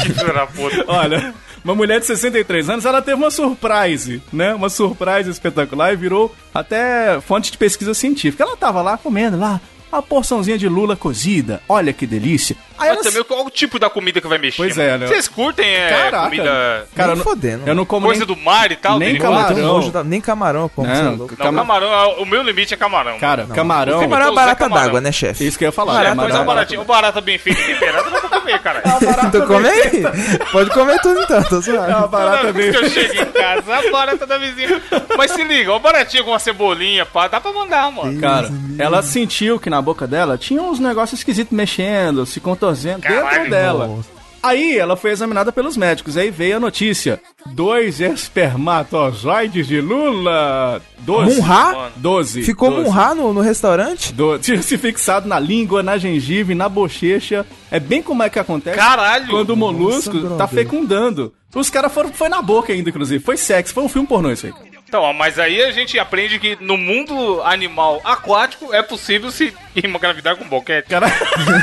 [0.03, 0.83] que filho da puta.
[0.87, 1.33] Olha,
[1.67, 4.55] uma mulher de 63 anos, ela teve uma surprise, né?
[4.55, 8.43] Uma surprise espetacular e virou até fonte de pesquisa científica.
[8.43, 9.59] Ela tava lá comendo lá
[9.91, 11.61] a porçãozinha de lula cozida.
[11.67, 12.55] Olha que delícia.
[12.77, 14.57] Aí Mas ela também qual o tipo da comida que vai mexer?
[14.57, 15.07] Pois é, né?
[15.07, 16.23] Vocês curtem é, Caraca.
[16.25, 16.87] comida.
[16.95, 17.63] Cara, não, fodendo.
[17.65, 18.35] eu não como Coisa nem...
[18.35, 18.99] do mar e tal?
[18.99, 19.89] nem Pô, camarão.
[19.89, 21.35] da- nem camarão eu como, Não, você é louco.
[21.39, 23.17] Não, Cama- camarão, o meu limite é camarão.
[23.17, 23.97] Cara, camarão...
[23.99, 24.85] Tem Camarão é Usar barata camarão.
[24.85, 25.47] d'água, né, chefe?
[25.47, 26.01] Isso que eu ia falar.
[26.03, 26.45] É, camarão mas é é barato.
[26.55, 26.81] baratinho.
[26.81, 28.83] O barata bem feito e temperado dá pra comer, cara.
[29.27, 30.03] Então come aí.
[30.51, 31.91] Pode comer tudo então, tô suave.
[31.91, 32.71] É uma barata bem...
[32.71, 34.79] que eu chego em casa, a barata da vizinha.
[35.17, 38.19] Mas se liga, o baratinho com uma cebolinha, pá, dá pra mandar, mano.
[38.21, 43.23] Cara, ela sentiu que na boca dela tinha uns negócios esquisitos mexendo, se contorcendo dentro
[43.23, 43.99] Caralho, dela.
[44.41, 50.81] Aí ela foi examinada pelos médicos, aí veio a notícia: dois espermatozoides de Lula.
[50.99, 51.35] Doze.
[51.41, 51.89] Munhá?
[51.95, 52.43] Doze.
[52.43, 52.83] Ficou doze.
[52.83, 54.13] Munhá no, no restaurante?
[54.13, 57.45] Do, tinha se fixado na língua, na gengiva, e na bochecha.
[57.71, 59.27] É bem como é que acontece Caralho!
[59.27, 60.37] quando o molusco brother.
[60.37, 61.33] tá fecundando.
[61.55, 62.13] Os caras foram.
[62.13, 63.23] Foi na boca ainda, inclusive.
[63.23, 64.53] Foi sexo, foi um filme pornô isso aí.
[64.87, 69.53] Então, ó, mas aí a gente aprende que no mundo animal aquático é possível se
[69.75, 70.87] engravidar com boquete.
[70.89, 71.07] Cara,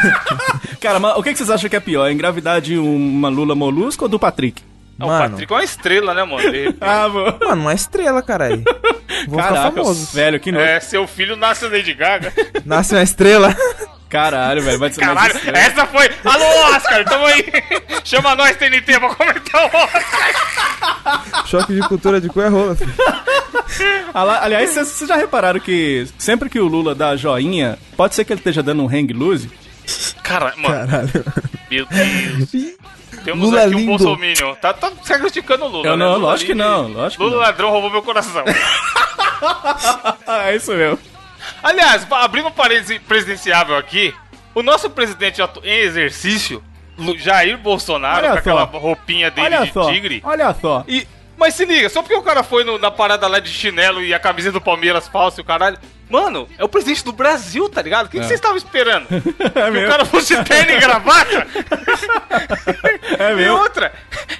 [0.80, 2.10] cara mas o que vocês acham que é pior?
[2.10, 4.62] Engravidar de uma Lula molusco ou do Patrick?
[5.00, 5.30] Ah, o Mano.
[5.30, 6.40] Patrick é uma estrela, né, mano?
[6.40, 7.38] Ele- Ah, mano.
[7.40, 8.62] Mano, uma estrela, caralho.
[9.26, 10.14] Vou ficar Caraca, famoso.
[10.14, 10.64] velho, que nojo.
[10.64, 12.32] é, seu filho nasce Lady Gaga.
[12.64, 13.56] Nasce uma estrela.
[14.08, 15.56] Caralho, velho, vai ser mais Caralho, estranho.
[15.66, 16.10] essa foi.
[16.24, 17.44] Alô, Oscar, tamo aí.
[18.04, 21.46] Chama nós, TNT, pra comentar o Oscar.
[21.46, 22.76] Choque de cultura de cu é rola,
[24.40, 28.40] Aliás, vocês já repararam que sempre que o Lula dá joinha, pode ser que ele
[28.40, 29.50] esteja dando um hang loose?
[30.22, 30.86] Caralho, mano.
[30.88, 31.24] Caralho.
[31.70, 32.74] Meu Deus.
[33.24, 33.90] Temos Lula aqui um lindo.
[33.90, 34.54] Bolsominion.
[34.56, 35.86] Tá, tá criticando o Lula.
[35.86, 36.04] Eu né?
[36.04, 37.46] não, Lula lógico que não, lógico que Lula não.
[37.46, 38.44] ladrão roubou meu coração.
[40.26, 40.98] Ah, é isso mesmo.
[41.64, 44.14] Aliás, abrindo um parênteses presidenciável aqui,
[44.54, 46.62] o nosso presidente em exercício,
[47.16, 48.58] Jair Bolsonaro, Olha com só.
[48.58, 50.20] aquela roupinha dele Olha de só, tigre.
[50.24, 50.84] olha só.
[50.86, 54.00] E, mas se liga, só porque o cara foi no- na parada lá de chinelo
[54.02, 55.76] e a camisa do Palmeiras falsa e o caralho.
[56.08, 58.06] Mano, é o presidente do Brasil, tá ligado?
[58.06, 59.06] O que, que vocês estavam esperando?
[59.10, 59.88] É que o mesmo.
[59.88, 61.46] cara fosse terno e gravata?
[63.18, 63.56] É e mesmo.
[63.58, 63.92] outra,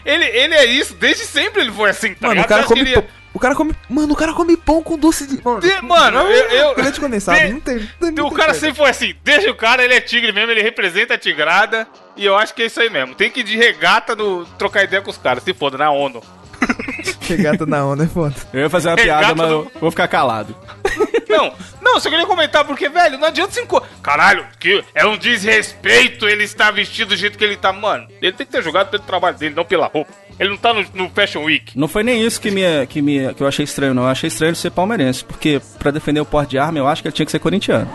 [0.05, 2.49] ele, ele é isso, desde sempre ele foi assim, tá Mano, o ligado?
[2.49, 3.09] cara Você acha come que ele.
[3.35, 3.75] O cara come.
[3.91, 5.43] Mano, o cara come pão com doce de.
[5.45, 7.37] Mano, De- mano, eu- eu- Leite condensado.
[7.39, 7.91] de- Não tem.
[8.01, 8.61] não tem O cara coisa.
[8.61, 11.87] sempre foi assim, deixa o cara, ele é tigre mesmo, ele representa a tigrada.
[12.17, 13.15] E eu acho que é isso aí mesmo.
[13.17, 16.23] Tem que ir de regata no trocar ideia com os caras, se foda, na ONU.
[17.29, 18.35] Regata na onda é foda.
[18.53, 20.55] Eu ia fazer uma É, piada, mas do- eu vou ficar calado.
[21.29, 23.83] Não, não, só queria comentar porque, velho, não adianta se enco...
[24.03, 27.73] Caralho, que é um desrespeito ele estar vestido do jeito que ele tá.
[27.73, 30.13] Mano, ele tem que ter jogado pelo trabalho dele, não pela roupa.
[30.39, 31.79] Ele não tá no, no Fashion Week.
[31.79, 34.03] Não foi nem isso que, me, que, me, que eu achei estranho, não.
[34.05, 37.03] Eu achei estranho ele ser palmeirense, porque pra defender o porte de arma, eu acho
[37.03, 37.89] que ele tinha que ser corintiano.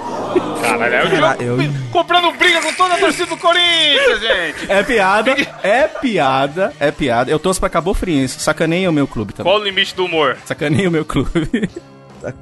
[0.61, 4.71] Caralho, é o jogo eu- comprando briga com toda a torcida do Corinthians, gente.
[4.71, 7.31] É piada, é piada, é piada.
[7.31, 9.51] Eu torço pra Cabo Friense, sacaneia o meu clube também.
[9.51, 10.37] Qual o limite do humor?
[10.45, 11.69] Sacaneia o meu clube.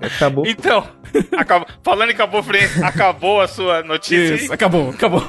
[0.02, 0.46] Acabou.
[0.48, 0.88] Então,
[1.38, 4.36] acabou- falando em Cabo Friense, acabou a sua notícia.
[4.36, 4.54] Isso, aí?
[4.54, 5.22] acabou, acabou.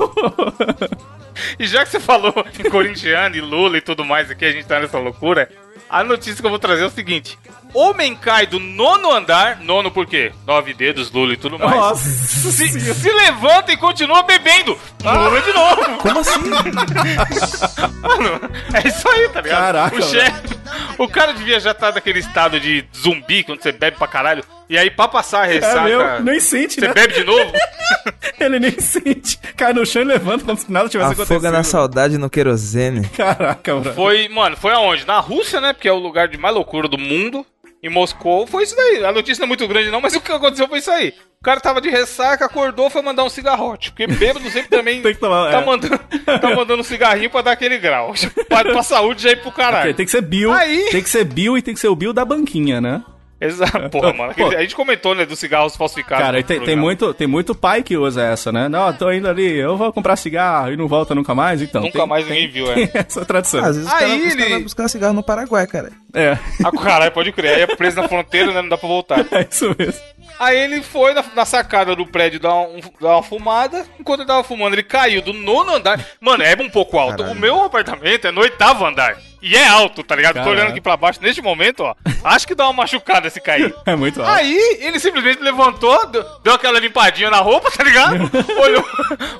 [1.59, 4.67] E já que você falou em corintiano e Lula e tudo mais aqui, a gente
[4.67, 5.49] tá nessa loucura,
[5.89, 7.39] a notícia que eu vou trazer é o seguinte.
[7.75, 10.33] Homem cai do nono andar, nono por quê?
[10.47, 11.71] Nove dedos, Lula e tudo mais.
[11.71, 14.77] Nossa Se, se levanta e continua bebendo.
[15.05, 15.99] Lula de novo.
[16.01, 16.41] Como assim?
[18.01, 18.41] Mano,
[18.75, 19.61] é isso aí, tá ligado?
[19.61, 20.59] Caraca, o chefe.
[20.99, 24.43] O cara devia já estar naquele estado de zumbi, quando você bebe pra caralho.
[24.69, 25.83] E aí, pra passar a É ressaca.
[25.83, 26.93] meu, nem sente, Você né?
[26.93, 27.53] bebe de novo?
[28.39, 29.39] Ele nem sente.
[29.57, 31.37] Cai no chão e levanta como se nada tivesse acontecido.
[31.37, 33.09] Afoga na saudade no querosene.
[33.09, 33.95] Caraca, mano.
[33.95, 35.07] Foi, mano, foi aonde?
[35.07, 35.73] Na Rússia, né?
[35.73, 37.47] Porque é o lugar de mais loucura do mundo.
[37.83, 39.05] Em Moscou, foi isso daí.
[39.05, 41.15] A notícia não é muito grande, não, mas o que aconteceu foi isso aí.
[41.41, 43.93] O cara tava de ressaca, acordou, foi mandar um cigarrote.
[43.93, 45.65] Porque bêbado sempre também tomar, tá, é.
[45.65, 45.99] mandando,
[46.41, 48.13] tá mandando um cigarrinho pra dar aquele grau.
[48.49, 49.83] Pra, pra saúde já ir pro caralho.
[49.91, 50.51] Ok, tem que ser Bill.
[50.53, 53.03] Aí- Tem que ser Bill e tem que ser o Bill da banquinha, né?
[53.41, 54.35] Exato, porra, mano.
[54.35, 54.49] Pô.
[54.49, 56.25] A gente comentou, né, dos cigarros falsificados.
[56.25, 58.69] Cara, tem, tem, muito, tem muito pai que usa essa, né?
[58.69, 61.81] Não, tô indo ali, eu vou comprar cigarro e não volta nunca mais, então.
[61.83, 62.91] Nunca tem- mais tem- ninguém viu, é.
[63.07, 63.61] essa tradição.
[63.63, 65.91] Ah, às vezes Aí os caras ele- caras vão buscar cigarro no Paraguai, cara.
[66.15, 67.55] É, Ah, caralho, pode crer.
[67.57, 68.63] Aí é preso na fronteira, né?
[68.63, 69.21] Não dá pra voltar.
[69.31, 70.01] é isso mesmo.
[70.39, 73.85] Aí ele foi na, na sacada do prédio dar, um- dar uma fumada.
[73.99, 76.01] Enquanto ele tava fumando, ele caiu do nono andar.
[76.21, 77.19] Mano, é um pouco alto.
[77.19, 77.37] Caralho.
[77.37, 79.17] O meu apartamento é no oitavo andar.
[79.41, 80.35] E é alto, tá ligado?
[80.35, 80.57] Tô Caralho.
[80.57, 81.95] olhando aqui pra baixo neste momento, ó.
[82.25, 83.73] Acho que dá uma machucada se cair.
[83.87, 84.33] É muito alto.
[84.33, 86.07] Aí ele simplesmente levantou,
[86.43, 88.17] deu, aquela limpadinha na roupa, tá ligado?
[88.61, 88.85] Olhou,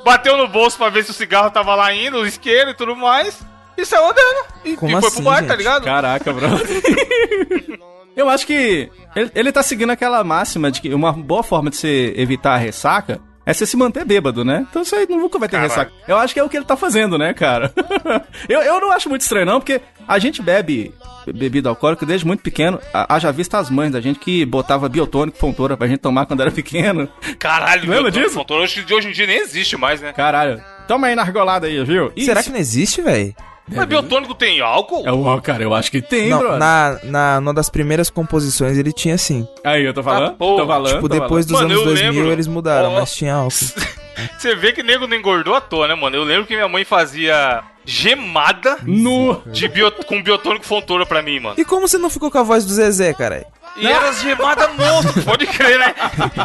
[0.05, 2.95] bateu no bolso pra ver se o cigarro tava lá indo, o isqueiro e tudo
[2.97, 3.41] mais.
[3.77, 4.47] E saiu andando.
[4.65, 5.49] E, e foi assim, pro bar, gente?
[5.49, 5.85] tá ligado?
[5.85, 6.49] Caraca, bro.
[8.19, 11.77] Eu acho que ele, ele tá seguindo aquela máxima de que uma boa forma de
[11.77, 14.67] você evitar a ressaca é você se manter bêbado, né?
[14.69, 15.71] Então isso aí nunca vai ter Caralho.
[15.71, 15.93] ressaca.
[16.09, 17.73] Eu acho que é o que ele tá fazendo, né, cara?
[18.49, 20.93] eu, eu não acho muito estranho, não, porque a gente bebe
[21.33, 22.81] bebida alcoólica desde muito pequeno.
[22.93, 26.51] Haja vista as mães da gente que botava biotônico, fontoura pra gente tomar quando era
[26.51, 27.09] pequeno.
[27.39, 28.35] Caralho, Lembra meu, disso?
[28.35, 30.13] Fontoura Hoje, de hoje em dia nem existe mais, né?
[30.13, 30.61] Caralho.
[30.89, 32.11] Toma aí na argolada aí, viu?
[32.19, 33.33] Será que não existe, velho?
[33.71, 35.03] Mas biotônico tem álcool?
[35.07, 36.57] É o cara, eu acho que tem, Não, bro.
[36.59, 39.47] na, na, numa das primeiras composições ele tinha sim.
[39.65, 40.33] Aí, eu tô falando?
[40.33, 40.95] Ah, tô falando.
[40.95, 42.33] Tipo, tô depois dos Mano, anos eu 2000 lembro.
[42.33, 43.01] eles mudaram, Ó.
[43.01, 43.51] mas tinha álcool.
[44.37, 46.17] Você vê que nego não engordou à toa, né, mano?
[46.17, 48.87] Eu lembro que minha mãe fazia gemada falando.
[48.89, 49.43] Nu.
[49.47, 51.55] de bio, com biotônico fontoura pra mim, mano.
[51.57, 53.47] E como você não ficou com a voz do Zezé, cara?
[53.79, 55.95] E era as gemadas monstro, pode crer, né?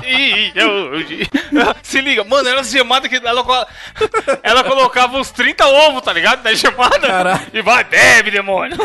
[0.06, 0.91] E, eu-
[1.82, 3.67] se liga, mano, era as gemadas que ela,
[4.43, 6.43] ela colocava uns 30 ovos, tá ligado?
[6.43, 7.08] Na gemada.
[7.08, 7.41] Caralho.
[7.54, 8.78] E vai, bebe, demônio.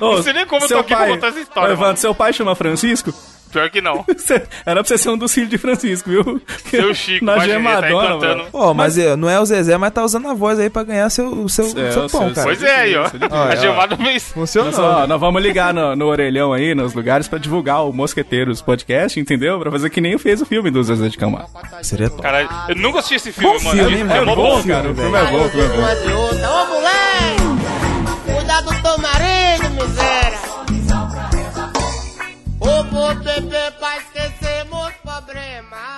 [0.00, 1.96] Ô, Não sei nem como eu tô aqui pra pai- contar essa história, Ô, Evandro,
[2.00, 3.12] seu pai chama Francisco?
[3.50, 4.04] Pior que não.
[4.66, 6.40] Era pra você ser um dos filhos de Francisco, viu?
[6.70, 8.18] Seu Chico, Na imagina, ele tá cantando.
[8.18, 8.44] mano.
[8.50, 11.08] Pô, mas, é, não é o Zezé, mas tá usando a voz aí pra ganhar
[11.10, 12.42] seu, seu, É, seu pão, seu- cara.
[12.44, 13.04] Pois é, aí, ó.
[13.30, 14.08] Olha, A gemada fez.
[14.08, 14.72] Nós, Funcionou.
[14.80, 19.18] ó, nós vamos ligar no, no orelhão aí, nos lugares, pra divulgar o Mosqueteiros podcast,
[19.18, 19.58] entendeu?
[19.58, 21.48] Pra fazer que nem fez o filme do Zezé de Camargo.
[21.82, 22.22] Seria top.
[22.22, 23.88] Caralho, eu nunca assisti esse filme, Bom mano.
[23.88, 24.90] filme, é, é Bom bom, filme, cara.
[24.90, 26.48] O filme é bom, o filme é bom.
[26.48, 28.34] Ô, moleque!
[28.34, 30.47] Cuidado do teu marido, miséria!
[32.68, 35.88] Vou beber pra esquecer meus problemas.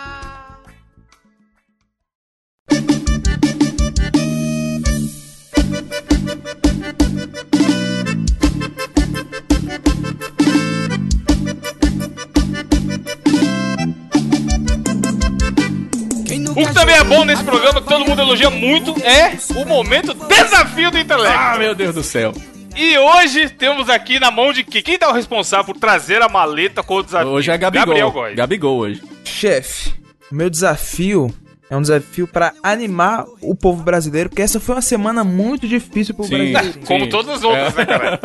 [16.50, 20.14] O que também é bom nesse programa, que todo mundo elogia muito, é o momento
[20.14, 21.36] desafio do intelecto.
[21.36, 22.32] Ah, meu Deus do céu.
[22.76, 26.28] E hoje temos aqui na mão de que- quem tá o responsável por trazer a
[26.28, 27.28] maleta com o desafio?
[27.30, 27.86] Hoje é Gabigol.
[27.86, 28.36] Gabriel Góes.
[28.36, 29.02] Gabigol hoje.
[29.24, 29.92] Chefe,
[30.30, 31.32] meu desafio
[31.70, 36.14] é um desafio pra animar o povo brasileiro, porque essa foi uma semana muito difícil
[36.14, 36.80] pro brasileiro.
[36.84, 38.20] Como todas as outras, né, cara?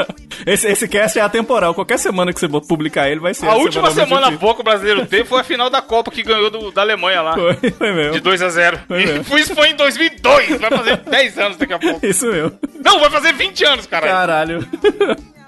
[0.46, 1.74] Esse, esse cast é atemporal.
[1.76, 3.48] Qualquer semana que você publicar ele vai ser.
[3.48, 4.40] A última muito semana difícil.
[4.40, 7.22] boa que o brasileiro teve foi a final da Copa que ganhou do- da Alemanha
[7.22, 7.34] lá.
[7.36, 8.22] Foi, foi De mesmo.
[8.22, 9.24] 2 a 0 Foi E mesmo.
[9.24, 10.60] foi- Isso foi em 2002.
[10.60, 12.06] Vai fazer 10 anos daqui a pouco.
[12.06, 12.52] Isso mesmo.
[12.84, 14.12] Não, vai fazer 20 anos, caralho.
[14.14, 14.68] Caralho.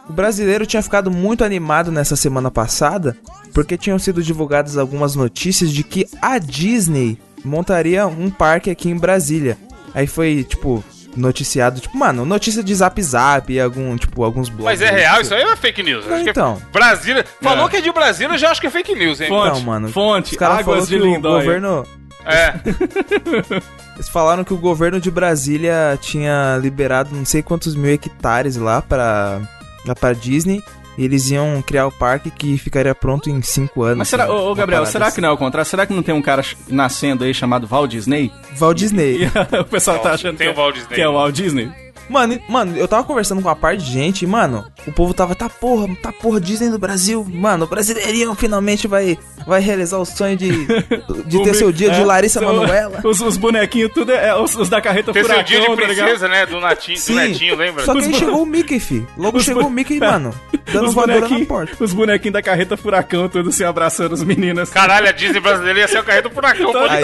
[0.10, 3.18] O brasileiro tinha ficado muito animado nessa semana passada,
[3.54, 8.98] porque tinham sido divulgadas algumas notícias de que a Disney montaria um parque aqui em
[8.98, 9.58] Brasília.
[9.94, 10.84] Aí foi, tipo,
[11.16, 14.66] noticiado, tipo, mano, notícia de Zap Zap e algum, tipo, alguns blogs.
[14.66, 16.06] Mas é real, isso aí é fake news.
[16.06, 16.62] Não, acho que então.
[16.62, 17.26] é Brasília.
[17.42, 17.70] Falou É.
[17.70, 19.28] que é de Brasília, eu já acho que é fake news, hein?
[19.30, 21.44] Fonte, Então, mano, fonte, Os caras falaram águas de que o Lindóia.
[21.44, 21.86] governo...
[22.26, 22.54] É.
[23.96, 28.80] Eles falaram que o governo de Brasília tinha liberado não sei quantos mil hectares lá
[28.82, 29.40] pra,
[29.86, 30.62] lá pra Disney.
[30.98, 34.00] Eles iam criar o parque que ficaria pronto em cinco anos.
[34.00, 34.38] Mas será, sabe?
[34.38, 35.16] ô, ô, Gabriel, será assim.
[35.16, 35.70] que não é o contrário?
[35.70, 38.32] Será que não tem um cara nascendo aí chamado Walt Disney?
[38.58, 39.24] Walt Disney.
[39.24, 39.28] E
[39.60, 40.96] o pessoal tá achando tem que, o Walt Disney.
[40.96, 41.72] que é o Walt Disney?
[42.10, 45.36] Mano, mano, eu tava conversando com uma parte de gente, e, mano, o povo tava,
[45.36, 50.06] tá porra, tá porra, Disney no Brasil, mano, o brasileirinho finalmente vai, vai realizar o
[50.06, 50.50] sonho de,
[51.28, 53.02] de ter seu dia de é, Larissa seu- Manoela.
[53.04, 55.68] Os, os bonequinhos, tudo é, é os, os da carreta Tem seu furacão, dia de
[55.68, 56.46] tá princesa, né?
[56.46, 57.84] Do, natinho, do netinho, lembra?
[57.86, 59.06] Só que Os aí bo- chegou o Mickey, fi.
[59.18, 60.34] Logo Os chegou bo- o Mickey, mano,
[60.72, 61.84] dando Os voadora na bonequinhos, porta.
[61.84, 64.70] os bonequinhos da carreta furacão, todos se abraçando as meninas.
[64.70, 67.04] Caralho, a Disney brasileira ia ser o carreiro do furacão, pode Aí,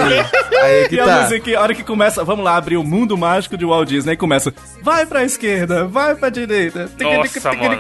[0.62, 1.22] aí que E a tá.
[1.22, 4.54] música, a hora que começa, vamos lá, abrir o mundo mágico de Walt Disney, começa,
[4.82, 7.73] vai pra esquerda, vai pra direita, Nossa, mano.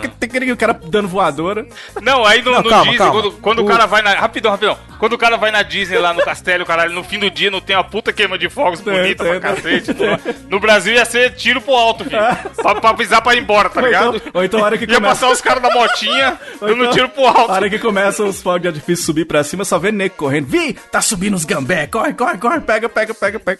[0.53, 1.65] O cara dando voadora.
[2.01, 3.13] Não, aí no, Não, no calma, Disney, calma.
[3.21, 3.65] quando, quando o...
[3.65, 4.13] O- cara vai na.
[4.13, 4.77] Rapidão, rapidão.
[4.99, 7.59] Quando o cara vai na Disney lá no castelo, caralho, no fim do dia não
[7.59, 9.79] tem a puta queima de fogos Tem, bonita tem, pra tem.
[9.81, 9.93] cacete.
[10.03, 10.19] lá.
[10.49, 12.17] No Brasil ia ser tiro pro alto, filho.
[12.55, 14.15] pra, pra pisar pra ir embora, tá Ou ligado?
[14.17, 15.13] então, ou então a hora que Ia começa...
[15.15, 17.51] passar os caras da motinha dando então, tiro pro A alto.
[17.51, 20.47] hora que começa os fogos de artifício subir pra cima, só vê nego correndo.
[20.47, 23.59] Vi, tá subindo os gambé, corre, corre, corre, pega, pega, pega, pega.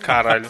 [0.00, 0.46] Caralho.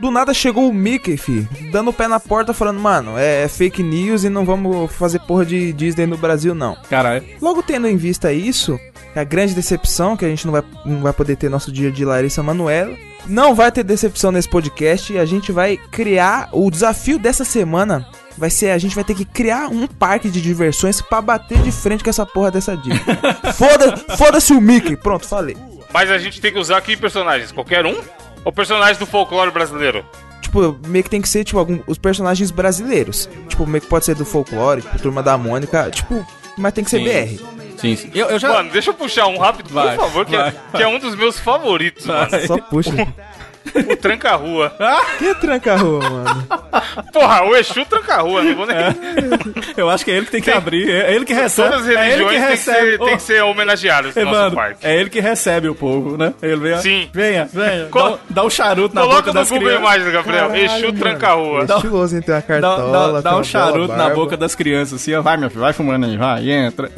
[0.00, 3.48] Do nada chegou o Mickey, fi, dando o pé na porta, falando, mano, é, é
[3.48, 6.74] fake news e não vamos fazer porra de Disney no Brasil, não.
[6.88, 7.22] Caralho.
[7.40, 8.80] Logo tendo em vista isso,
[9.14, 12.02] a grande decepção, que a gente não vai, não vai poder ter nosso dia de
[12.04, 12.96] Larissa Manoela.
[13.26, 18.06] Não vai ter decepção nesse podcast e a gente vai criar o desafio dessa semana.
[18.38, 21.70] vai ser a gente vai ter que criar um parque de diversões pra bater de
[21.70, 22.98] frente com essa porra dessa Disney.
[23.54, 24.96] Foda, foda-se o Mickey.
[24.96, 25.56] Pronto, falei.
[25.92, 27.52] Mas a gente tem que usar que personagens?
[27.52, 28.00] Qualquer um?
[28.44, 30.04] Ou personagens do folclore brasileiro?
[30.40, 33.28] Tipo, meio que tem que ser, tipo, algum, os personagens brasileiros.
[33.48, 36.26] Tipo, meio que pode ser do folclore, tipo, Turma da Mônica, tipo,
[36.56, 37.04] mas tem que ser Sim.
[37.04, 37.60] BR.
[37.80, 38.10] Sim, sim.
[38.14, 38.52] Eu, eu já.
[38.52, 40.98] Mano, deixa eu puxar um rápido, Vai, por favor, que, vai, é, que é um
[40.98, 42.28] dos meus favoritos, mano.
[42.46, 42.90] Só puxa.
[43.92, 44.72] O Tranca-Rua.
[45.18, 46.46] que tranca a rua, mano?
[47.12, 48.76] Porra, o Exu Tranca-Rua, não vou nem...
[49.76, 50.90] Eu acho que é ele que tem que abrir.
[50.90, 51.70] É ele que recebe.
[51.70, 52.90] Todas as é ele religiões que têm que, recebe.
[52.90, 54.86] ser, têm que ser homenageadas no nosso Evandro, parque.
[54.86, 56.32] é ele que recebe o povo, né?
[56.42, 57.10] Ele vem, Sim.
[57.12, 57.86] venha, venha.
[57.90, 59.82] Co- Dá, um- dá um charuto na Coloca boca no das Google crianças.
[59.84, 60.46] Imagens, Gabriel.
[60.48, 60.98] Caralho, Exu mano.
[60.98, 61.60] Tranca-Rua.
[61.60, 62.20] É Estiloso?
[62.22, 65.14] Tem uma Dá, cartola, dá, tem dá uma um charuto na boca das crianças, assim,
[65.14, 65.22] ó.
[65.22, 66.90] Vai, meu filho, vai fumando aí, vai, e entra.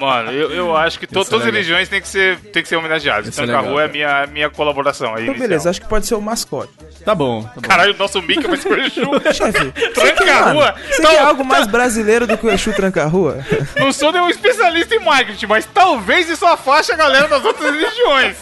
[0.00, 2.68] Mano, eu, eu acho que to- é todas as religiões têm que ser, têm que
[2.68, 3.28] ser homenageadas.
[3.28, 5.22] É Tranca-Rua é, legal, minha, minha colaboração aí.
[5.22, 5.48] Então, inicial.
[5.48, 6.72] beleza, acho que pode ser o mascote.
[7.04, 7.60] Tá bom, tá bom.
[7.60, 9.02] Caralho, o nosso Mickey vai ser o Exu.
[9.34, 10.74] Chefe, Tranca-rua.
[10.88, 13.44] Você quer algo mais brasileiro do que o Exu Tranca-Rua?
[13.76, 18.36] Não sou nenhum especialista em marketing, mas talvez isso afaste a galera das outras religiões.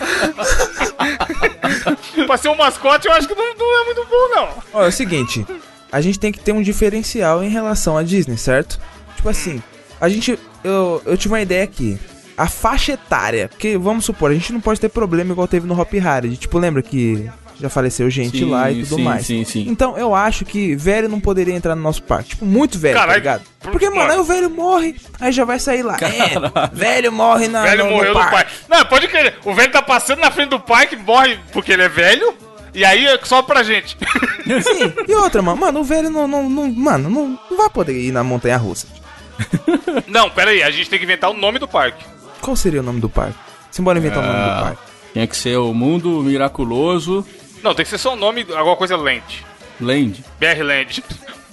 [2.24, 4.48] pra ser um mascote, eu acho que não, não é muito bom, não.
[4.74, 5.44] Ó, é o seguinte,
[5.90, 8.78] a gente tem que ter um diferencial em relação à Disney, certo?
[9.16, 9.60] Tipo assim,
[10.00, 10.38] a gente.
[10.62, 11.98] Eu, eu tive uma ideia aqui.
[12.36, 15.78] A faixa etária, porque vamos supor, a gente não pode ter problema igual teve no
[15.78, 16.36] Hop Harry.
[16.36, 17.28] Tipo, lembra que
[17.60, 19.26] já faleceu gente Sim, lá e tudo sim, mais.
[19.26, 19.66] sim, sim.
[19.68, 22.30] Então eu acho que velho não poderia entrar no nosso parque.
[22.30, 23.42] Tipo, muito velho, tá Caralho, ligado?
[23.60, 25.96] por- Porque, mano, aí o velho morre, aí já vai sair lá.
[26.00, 28.34] É, velho morre na, velho no, morreu no parque.
[28.34, 28.52] parque.
[28.68, 29.38] Não, pode crer.
[29.44, 32.34] O velho tá passando na frente do parque, morre porque ele é velho.
[32.72, 33.96] E aí é só pra gente.
[34.62, 37.92] Sim, e outra, mano, mano, o velho não, não, não- mano, não, não vai poder
[38.00, 38.86] ir na montanha russa.
[40.06, 42.04] Não, pera aí, a gente tem que inventar o nome do parque.
[42.42, 43.38] Qual seria o nome do parque?
[43.70, 44.82] Simbora inventar o nome do Ah, parque.
[45.14, 47.26] Tinha que ser o Mundo Miraculoso
[47.62, 49.44] Não, tem que ser só o nome, alguma coisa Land.
[49.80, 50.24] Land.
[50.38, 51.02] BR Land.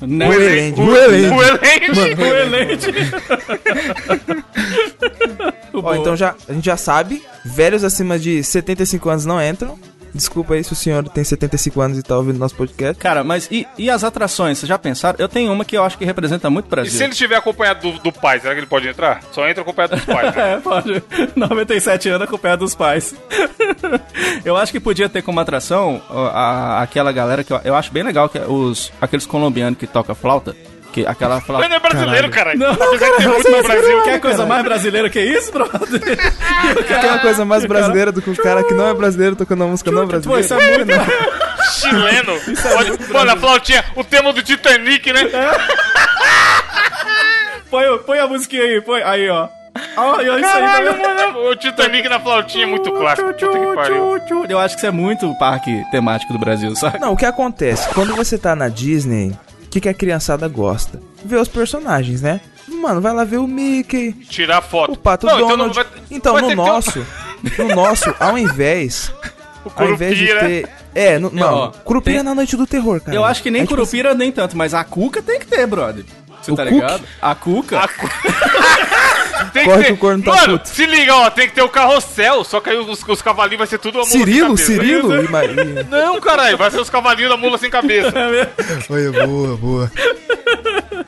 [0.02, 0.80] Ueland.
[0.80, 2.22] Ueland.
[2.22, 2.86] Ueland.
[5.74, 9.78] Ó, então já, a gente já sabe, velhos acima de 75 anos não entram.
[10.18, 12.96] Desculpa aí se o senhor tem 75 anos e tá ouvindo nosso podcast.
[13.02, 14.58] Cara, mas e, e as atrações?
[14.58, 15.16] Vocês já pensaram?
[15.20, 16.92] Eu tenho uma que eu acho que representa muito o E Brasil.
[16.92, 19.22] se ele estiver acompanhado do, do pai, será que ele pode entrar?
[19.32, 20.36] Só entra acompanhado dos pais.
[20.36, 20.54] né?
[20.58, 21.04] É, pode.
[21.36, 23.16] 97 anos com o pé dos pais.
[24.44, 27.92] eu acho que podia ter como atração ó, a- aquela galera que eu, eu acho
[27.92, 30.56] bem legal, que é os, aqueles colombianos que tocam flauta.
[30.98, 31.68] Que, aquela flauta.
[31.68, 32.58] Mas não é brasileiro, caralho.
[32.60, 34.02] Não, ter muito no Brasil.
[34.02, 36.02] Quer coisa mais brasileira que isso, brother?
[36.88, 39.68] Tem uma coisa mais brasileira do que um cara que não é brasileiro tocando uma
[39.70, 40.42] música não Pô, brasileira.
[40.42, 40.92] isso é muito...
[41.72, 42.40] Chileno.
[42.74, 45.22] Pode, mano, a flautinha, o tema do Titanic, né?
[47.70, 49.02] põe, o- põe a musiquinha aí, põe.
[49.04, 49.48] Aí, ó.
[49.96, 51.50] Olha isso aí, Caralho, tá mano.
[51.52, 53.30] O Titanic na flautinha é muito clássico.
[54.50, 57.00] Eu acho que isso é muito o parque temático do Brasil, sabe?
[57.00, 57.88] Não, o que acontece?
[57.94, 59.34] Quando você tá na Disney,
[59.80, 61.00] que, que a criançada gosta?
[61.24, 62.42] Ver os personagens, né?
[62.68, 64.94] Mano, vai lá ver o Mickey, Tirar foto.
[64.94, 65.80] o Pato Não, então Donald.
[66.12, 67.08] Então, vai- no vai que ter um- nosso,
[67.58, 69.12] no nosso, ao invés,
[69.66, 70.70] O ao invés de ter...
[70.96, 73.16] É, no, não, ó, Curupira tem- na noite do terror, cara.
[73.16, 75.66] Eu acho que nem É tipo Curupira nem tanto, mas a Cuca tem que ter,
[75.68, 76.04] brother.
[76.42, 77.04] Você O tá ligado?
[77.22, 77.80] A Cuca.
[77.80, 78.10] A cu-
[79.54, 79.94] Tem Corre que que ter...
[79.94, 80.70] o corno tá Mano, puto.
[80.70, 83.68] se liga, ó, tem que ter o carrossel, só que aí os, os cavalinhos vai
[83.68, 84.94] ser tudo a mula Cirilo, sem cabeça.
[85.04, 85.84] Cirilo?
[85.90, 88.12] Não, caralho, vai ser os cavalinhos da mula sem cabeça.
[88.90, 89.92] Olha, boa, boa.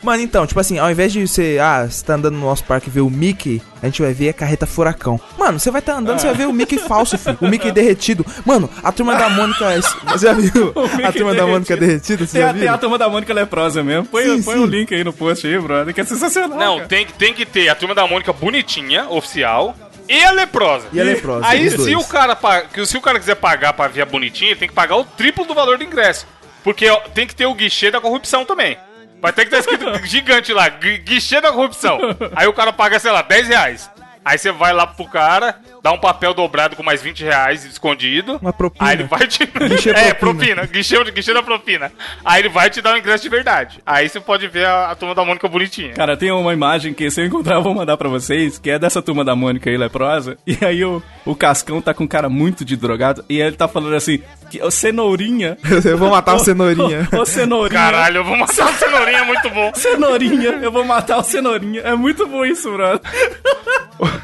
[0.02, 2.88] Mano, então, tipo assim, ao invés de você, ah, você tá andando no nosso parque
[2.88, 5.20] e ver o Mickey, a gente vai ver a carreta furacão.
[5.38, 7.38] Mano, você vai tá andando, você vai ver o Mickey falso, filho.
[7.42, 8.26] O Mickey derretido.
[8.46, 9.60] Mano, a turma da Mônica.
[10.08, 10.74] Você já viu?
[11.04, 12.80] A turma da Mônica derretida, você Tem já a, tem a viu?
[12.80, 14.06] turma da Mônica leprosa mesmo.
[14.06, 14.64] Põe, Sim, põe sim.
[14.64, 16.58] o link aí no post aí, brother, que é sensacional.
[16.58, 16.88] Não, cara.
[16.88, 19.76] tem, que- tem que ter a turma da Mônica bonitinha, oficial,
[20.08, 20.88] e a leprosa.
[20.92, 21.96] E a leprosa, Aí se dois.
[21.96, 22.38] o, cara,
[22.86, 25.46] se o cara quiser pagar pra ver a bonitinha, ele tem que pagar o triplo
[25.46, 26.26] do valor do ingresso.
[26.64, 28.78] Porque tem que ter o guichê da corrupção também.
[29.22, 32.00] Vai ter que estar escrito gigante lá, gui- guichê da corrupção.
[32.36, 33.90] Aí o cara paga, sei lá, 10 reais.
[34.26, 38.38] Aí você vai lá pro cara, dá um papel dobrado com mais 20 reais escondido.
[38.42, 38.90] Uma propina.
[38.90, 39.46] Aí ele vai te.
[39.70, 40.16] Guichê é, propina.
[40.16, 40.66] propina.
[40.66, 41.92] Guichê, guichê da propina.
[42.24, 43.80] Aí ele vai te dar o ingresso de verdade.
[43.86, 45.94] Aí você pode ver a, a turma da Mônica bonitinha.
[45.94, 48.80] Cara, tem uma imagem que se eu encontrar eu vou mandar pra vocês, que é
[48.80, 50.38] dessa turma da Mônica aí, leprosa.
[50.46, 53.68] E aí o, o Cascão tá com um cara muito de drogado, e ele tá
[53.68, 55.58] falando assim, que o Cenourinha...
[55.86, 57.08] Eu vou matar o Cenourinha.
[57.18, 57.80] Ô, Cenourinha...
[57.80, 59.72] Caralho, eu vou matar o cenourinha, é muito bom.
[59.76, 61.82] Cenourinha, eu vou matar o Cenourinha.
[61.82, 63.02] É muito bom isso, brother.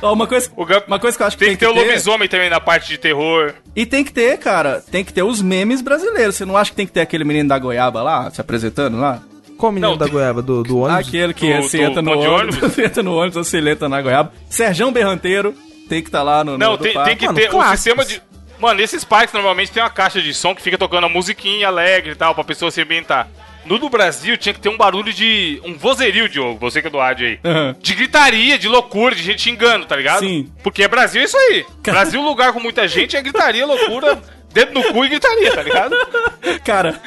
[0.01, 2.27] Ó, uma, coisa, O uma coisa que eu acho que Tem que ter o lobisomem
[2.27, 3.53] também na parte de terror.
[3.75, 6.35] E tem que ter, cara, tem que ter os memes brasileiros.
[6.35, 9.21] Você não acha que tem que ter aquele menino da goiaba lá, se apresentando lá?
[9.57, 10.41] Qual o menino Não, da tem- goiaba?
[10.41, 11.07] Do, do ônibus?
[11.07, 12.79] Aquele que Do- se do entra no ônibus, ônibus?
[12.79, 14.33] entra no ônibus, você entra na goiaba.
[14.49, 15.53] Serjão Berranteiro
[15.87, 17.79] tem que estar lá no, no Não, do tem, tem que Mano, ter o clássicos.
[17.79, 18.21] sistema de.
[18.59, 22.11] Mano, esses parques normalmente tem uma caixa de som que fica tocando a musiquinha alegre
[22.13, 23.27] e tal, pra pessoa se ambientar.
[23.65, 25.59] No do Brasil tinha que ter um barulho de.
[25.65, 27.39] um vozerio, Diogo, você que é do rádio aí.
[27.43, 27.75] Aham.
[27.79, 30.19] De gritaria, de loucura, de gente xingando, tá ligado?
[30.19, 30.51] Sim.
[30.63, 31.65] Porque é Brasil é isso aí.
[31.83, 34.21] Brasil, lugar com muita gente, é gritaria, loucura,
[34.53, 35.95] dedo no cu e gritaria, tá ligado?
[36.63, 37.01] Cara,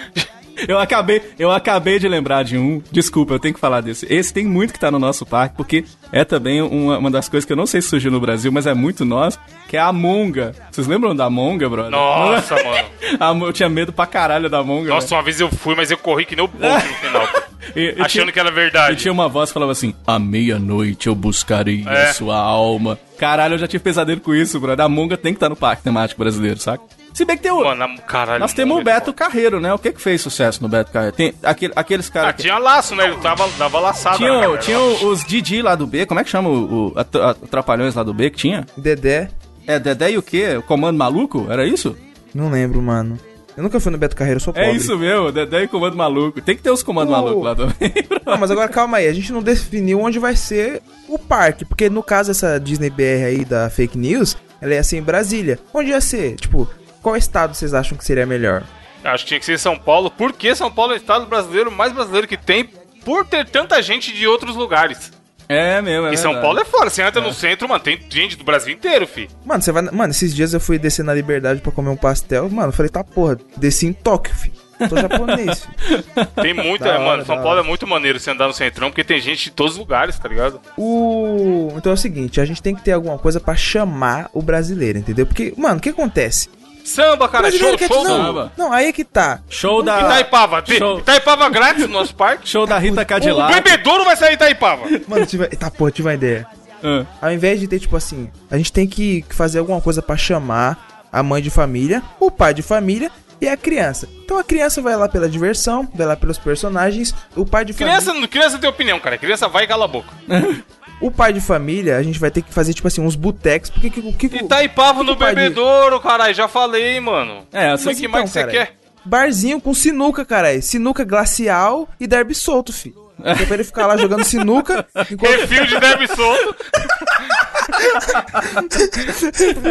[0.66, 2.82] eu acabei, eu acabei de lembrar de um.
[2.90, 4.06] Desculpa, eu tenho que falar desse.
[4.12, 7.44] Esse tem muito que tá no nosso parque, porque é também uma, uma das coisas
[7.46, 9.92] que eu não sei se surgiu no Brasil, mas é muito nosso, que é a
[9.92, 10.54] Monga.
[10.70, 11.90] Vocês lembram da Monga, brother?
[11.90, 12.56] Nossa,
[13.20, 13.46] mano.
[13.46, 14.88] Eu tinha medo pra caralho da Monga.
[14.90, 17.28] Nossa, uma vez eu fui, mas eu corri que nem o bobo no final.
[17.76, 18.96] E- e Achando tinha- que era E verdade.
[18.96, 22.04] tinha uma voz que falava assim: À meia-noite eu buscarei É.
[22.08, 22.98] a sua alma.
[23.18, 24.86] Caralho, eu já tive pesadelo com isso, brother.
[24.86, 26.82] A Monga tem que estar no parque temático brasileiro, saca?
[27.18, 27.64] Se bem que tem o.
[27.64, 28.38] Mano, caralho.
[28.38, 29.74] Nós temos o Beto Carreiro, né?
[29.74, 31.16] O que que fez sucesso no Beto Carreiro?
[31.16, 32.36] Tem aquele, aqueles Ah, caras.
[32.36, 32.42] que...
[32.42, 33.06] tinha laço, né?
[33.06, 34.16] Ele tava, dava laçada.
[34.18, 34.58] Tinha, galera.
[34.58, 38.30] tinha os Didi lá do B, como é que chama o, o lá do B
[38.30, 38.64] que tinha?
[38.76, 39.30] Dedé,
[39.66, 40.56] É Dedé e o quê?
[40.58, 41.48] O Comando Maluco?
[41.50, 41.96] Era isso?
[42.32, 43.18] não lembro, mano.
[43.56, 44.68] Eu nunca fui no Beto Carreiro, eu sou pobre.
[44.68, 46.40] É isso mesmo, Dedé e Comando Maluco.
[46.40, 47.92] Tem que ter os Comando O- Maluco lá também.
[48.24, 51.90] Não, mas agora calma aí, a gente não definiu onde vai ser o parque, porque
[51.90, 55.58] no caso essa Disney BR aí da fake news, ela ia ser em Brasília.
[55.74, 56.36] Onde ia ser?
[56.36, 56.68] Tipo,
[57.08, 58.62] qual estado vocês acham que seria melhor?
[59.02, 61.92] Acho que tinha que ser São Paulo, porque São Paulo é o estado brasileiro mais
[61.92, 62.64] brasileiro que tem,
[63.04, 65.10] por ter tanta gente de outros lugares.
[65.48, 66.44] É mesmo, é e São verdade.
[66.44, 66.90] Paulo é fora.
[66.90, 69.30] Você entra no centro, mano, tem gente do Brasil inteiro, fi.
[69.46, 69.82] Mano, você vai.
[69.84, 72.50] Mano, esses dias eu fui descer na Liberdade pra comer um pastel.
[72.50, 74.52] Mano, eu falei, tá porra, desci em Tóquio, fi.
[74.86, 75.66] Tô japonês.
[76.40, 77.24] Tem muita, Da hora, mano.
[77.24, 79.78] São Paulo é muito maneiro você andar no centrão, porque tem gente de todos os
[79.78, 80.60] lugares, tá ligado?
[80.76, 81.72] O.
[81.76, 84.98] Então é o seguinte, a gente tem que ter alguma coisa pra chamar o brasileiro,
[84.98, 85.26] entendeu?
[85.26, 86.48] Porque, mano, o que acontece?
[86.88, 87.94] Samba, O cara, show, show que do...
[87.96, 88.04] não.
[88.04, 88.52] samba.
[88.56, 89.40] Não, aí é que tá.
[89.48, 90.00] Show da.
[90.00, 92.48] Itaipava, tem- Show, Itaipava grátis no nosso parque.
[92.48, 93.52] show da Rita O Cadillac.
[93.54, 94.86] bebedouro vai sair Itaipava.
[95.06, 95.46] Mano, tive...
[95.48, 96.46] tá, porra, tive uma ideia.
[96.82, 97.04] Ah.
[97.22, 101.06] Ao invés de ter, tipo assim, a gente tem que fazer alguma coisa pra chamar
[101.12, 103.10] a mãe de família, o pai de família
[103.40, 104.08] e a criança.
[104.24, 108.00] Então a criança vai lá pela diversão, vai lá pelos personagens, o pai de família.
[108.00, 109.16] Criança, criança tem opinião, cara.
[109.18, 110.08] Criança vai e cala a boca.
[111.00, 113.88] O pai de família, a gente vai ter que fazer, tipo assim, uns botecos, porque
[113.90, 116.34] que, o que, que, Itaipava no o pai de- bebedouro, caralho.
[116.34, 117.46] Já falei, mano.
[117.52, 118.74] É, Como você é que então, mais que você quer?
[119.04, 120.60] Barzinho com sinuca, caralho.
[120.60, 122.92] Sinuca glacial e derby solto, fi.
[123.22, 126.54] É pra ele ficar lá jogando sinuca enquanto Refil de deve solto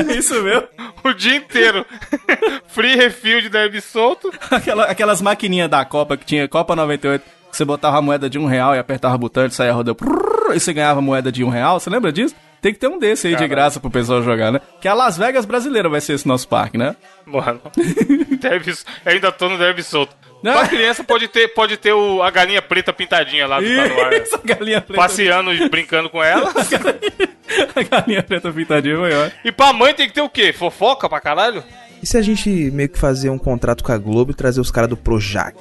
[0.18, 0.68] Isso mesmo.
[1.04, 1.86] o dia inteiro.
[2.68, 4.32] Free refil de deve solto.
[4.52, 8.38] Aquela- aquelas maquininhas da Copa que tinha Copa 98, que você botava a moeda de
[8.38, 9.98] um real e apertava o botão e saia rodando.
[10.54, 11.80] E você ganhava moeda de um real.
[11.80, 12.36] Você lembra disso?
[12.62, 14.60] Tem que ter um desse aí de graça pro pessoal jogar, né?
[14.82, 16.96] Que a Las Vegas brasileira vai ser esse nosso parque, né?
[17.26, 17.62] Mano,
[18.40, 18.74] deve,
[19.06, 20.16] ainda tô no deve solto.
[20.42, 20.54] Não.
[20.54, 24.14] Pra criança pode ter, pode ter o, a galinha preta pintadinha lá do no ar.
[24.14, 25.02] Essa galinha preta.
[25.02, 26.52] Passeando e brincando com ela.
[27.76, 29.32] A galinha preta pintadinha maior.
[29.44, 30.52] E pra mãe tem que ter o quê?
[30.52, 31.64] Fofoca pra caralho?
[32.04, 34.70] E se a gente meio que fazer um contrato com a Globo e trazer os
[34.70, 35.56] caras do Projac?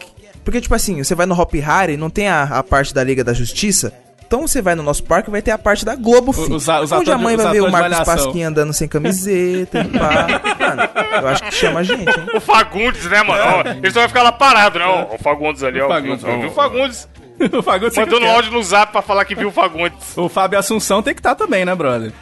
[0.47, 3.24] Porque, tipo assim, você vai no Hop Harry, não tem a, a parte da Liga
[3.24, 3.92] da Justiça?
[4.24, 6.55] Então você vai no nosso parque vai ter a parte da Globo, filho.
[6.55, 7.99] os os Onde a mãe os vai ver o de Marcos.
[7.99, 10.26] Pasquim andando sem camiseta e pá.
[10.61, 10.88] Mano,
[11.20, 12.26] eu acho que chama a gente, hein?
[12.32, 13.42] O Fagundes, né, mano?
[13.44, 14.84] Ó, Ele só vai ficar lá parado, né?
[14.84, 15.86] Ó, o Fagundes ali, ó.
[15.86, 16.38] O Fagundes, ó.
[16.38, 17.09] viu o Fagundes?
[17.53, 18.34] o Fagundes Mandando quer.
[18.34, 20.16] áudio no zap pra falar que viu o Fagundes.
[20.16, 22.12] O Fábio Assunção tem que estar também, né, brother?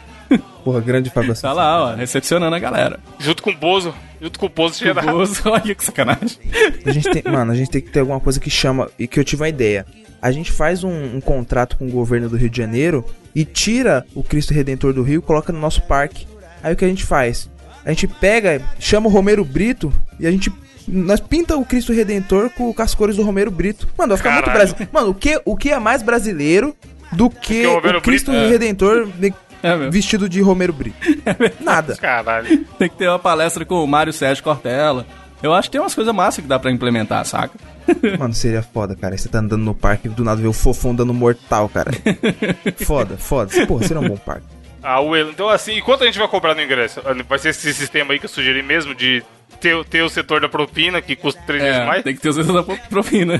[0.65, 2.99] Porra, grande Fábio Tá lá, ó, recepcionando a galera.
[3.19, 3.93] Junto com o Bozo.
[4.19, 5.07] Junto com o Bozo O cheirado.
[5.11, 6.39] Bozo, olha que sacanagem.
[6.83, 8.89] A gente tem, mano, a gente tem que ter alguma coisa que chama.
[8.97, 9.85] E que eu tive uma ideia.
[10.19, 13.05] A gente faz um, um contrato com o governo do Rio de Janeiro
[13.35, 16.25] e tira o Cristo Redentor do Rio e coloca no nosso parque.
[16.63, 17.47] Aí o que a gente faz?
[17.85, 20.51] A gente pega, chama o Romero Brito e a gente.
[20.87, 23.87] Nós pinta o Cristo Redentor com, com as cores do Romero Brito.
[23.95, 24.59] Mano, vai ficar muito Caralho.
[24.61, 24.89] brasileiro.
[24.91, 26.75] Mano, o que, o que é mais brasileiro
[27.11, 28.49] do que o Romero o Cristo Brito, é.
[28.49, 29.33] Redentor de-
[29.65, 29.91] É mesmo.
[29.91, 30.97] vestido de Romero Brito?
[31.61, 31.95] Nada.
[31.95, 32.65] Caralho.
[32.79, 35.05] Tem que ter uma palestra com o Mário Sérgio Cortella.
[35.43, 37.53] Eu acho que tem umas coisas massas que dá pra implementar, saca?
[38.17, 39.15] Mano, seria foda, cara.
[39.17, 41.91] Você tá andando no parque e do nada vê o fofão dando mortal, cara.
[42.83, 43.65] Foda, foda.
[43.67, 44.45] Porra, seria um bom parque.
[44.81, 47.01] Ah, o El- Então, assim, e quanto a gente vai cobrar no ingresso?
[47.27, 49.23] Vai ser esse sistema aí que eu sugeri mesmo de
[49.59, 52.29] ter, ter o setor da propina, que custa três vezes É, mais, tem que ter
[52.29, 53.39] os da profina.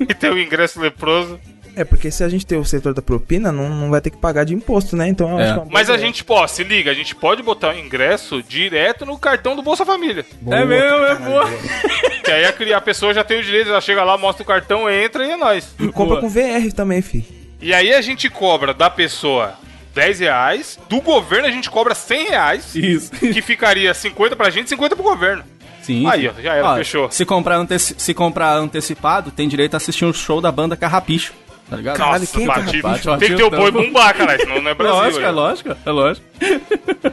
[0.00, 1.38] e ter o ingresso leproso.
[1.74, 4.16] É, porque se a gente ter o setor da propina, não, não vai ter que
[4.18, 5.08] pagar de imposto, né?
[5.08, 5.42] Então eu É.
[5.44, 7.74] acho que é uma boa Mas a gente, pô, se liga, a gente pode botar
[7.74, 10.24] o ingresso direto no cartão do Bolsa Família.
[10.50, 11.44] é mesmo, é boa.
[12.22, 14.88] Que aí a, a pessoa já tem o direito, ela chega lá, mostra o cartão,
[14.88, 15.74] entra e é nóis.
[15.92, 16.20] Compra Boa.
[16.20, 17.24] com VR também, fi.
[17.60, 19.54] E aí a gente cobra da pessoa
[19.94, 23.10] 10 reais, do governo a gente cobra 100 reais, Isso.
[23.10, 25.42] que ficaria 50 pra gente e 50 pro governo.
[25.82, 26.06] Sim.
[26.08, 27.10] Aí, ó, já era, fechou.
[27.10, 31.32] Se comprar, anteci- se comprar antecipado, tem direito a assistir um show da banda Carrapicho.
[31.68, 31.96] Tá ligado?
[31.96, 32.82] Caralho, Nossa, quem é Patife.
[32.82, 33.18] Carrapato?
[33.18, 34.94] Tem que ter o boi bumbá, caralho, senão não é Brasil.
[35.00, 35.26] lógico, né?
[35.26, 36.26] é lógico, é lógico.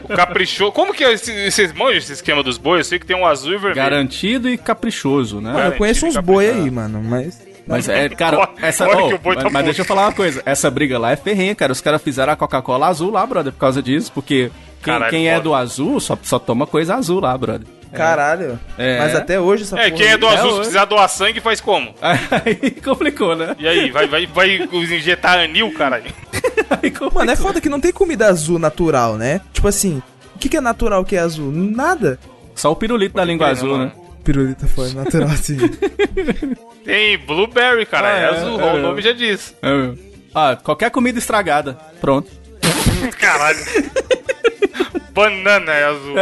[0.04, 0.72] O caprichoso.
[0.72, 2.80] Como que é esse, esses manjam esse esquema dos bois?
[2.80, 3.74] Eu sei que tem um azul e vermelho.
[3.76, 5.52] Garantido e caprichoso, né?
[5.52, 7.50] Mano, eu conheço uns boi aí, mano, mas.
[7.66, 8.88] Mas é, cara, Olha- essa.
[8.88, 10.42] olha oh, tá mas, mas deixa eu falar uma coisa.
[10.44, 11.70] Essa briga lá é ferrenha, cara.
[11.70, 14.10] Os caras fizeram a Coca-Cola azul lá, brother, por causa disso.
[14.12, 14.50] Porque
[14.82, 17.66] quem, Caralho, quem é do azul só, só toma coisa azul lá, brother.
[17.92, 18.58] Caralho.
[18.78, 18.98] É.
[18.98, 21.40] Mas até hoje essa É, porra quem é do É, azul, se precisar doar sangue,
[21.40, 21.94] faz como?
[22.02, 23.54] Aí complicou, né?
[23.58, 26.04] E aí, vai, vai, vai injetar anil, caralho?
[26.82, 27.10] Aí complicou.
[27.12, 29.40] Mano, é foda que não tem comida azul natural, né?
[29.52, 30.02] Tipo assim,
[30.34, 31.50] o que, que é natural que é azul?
[31.52, 32.18] Nada.
[32.54, 33.84] Só o pirulito da língua azul, mano.
[33.86, 33.92] né?
[34.22, 35.56] Pirulita foi natural, assim.
[36.84, 38.74] Tem blueberry, cara, Ah, é, é, azul, é.
[38.74, 39.54] o nome já diz.
[39.62, 39.98] É, meu.
[40.34, 41.76] Ah, qualquer comida estragada.
[42.00, 42.30] Pronto.
[43.18, 43.58] Caralho.
[45.12, 46.14] Banana é azul.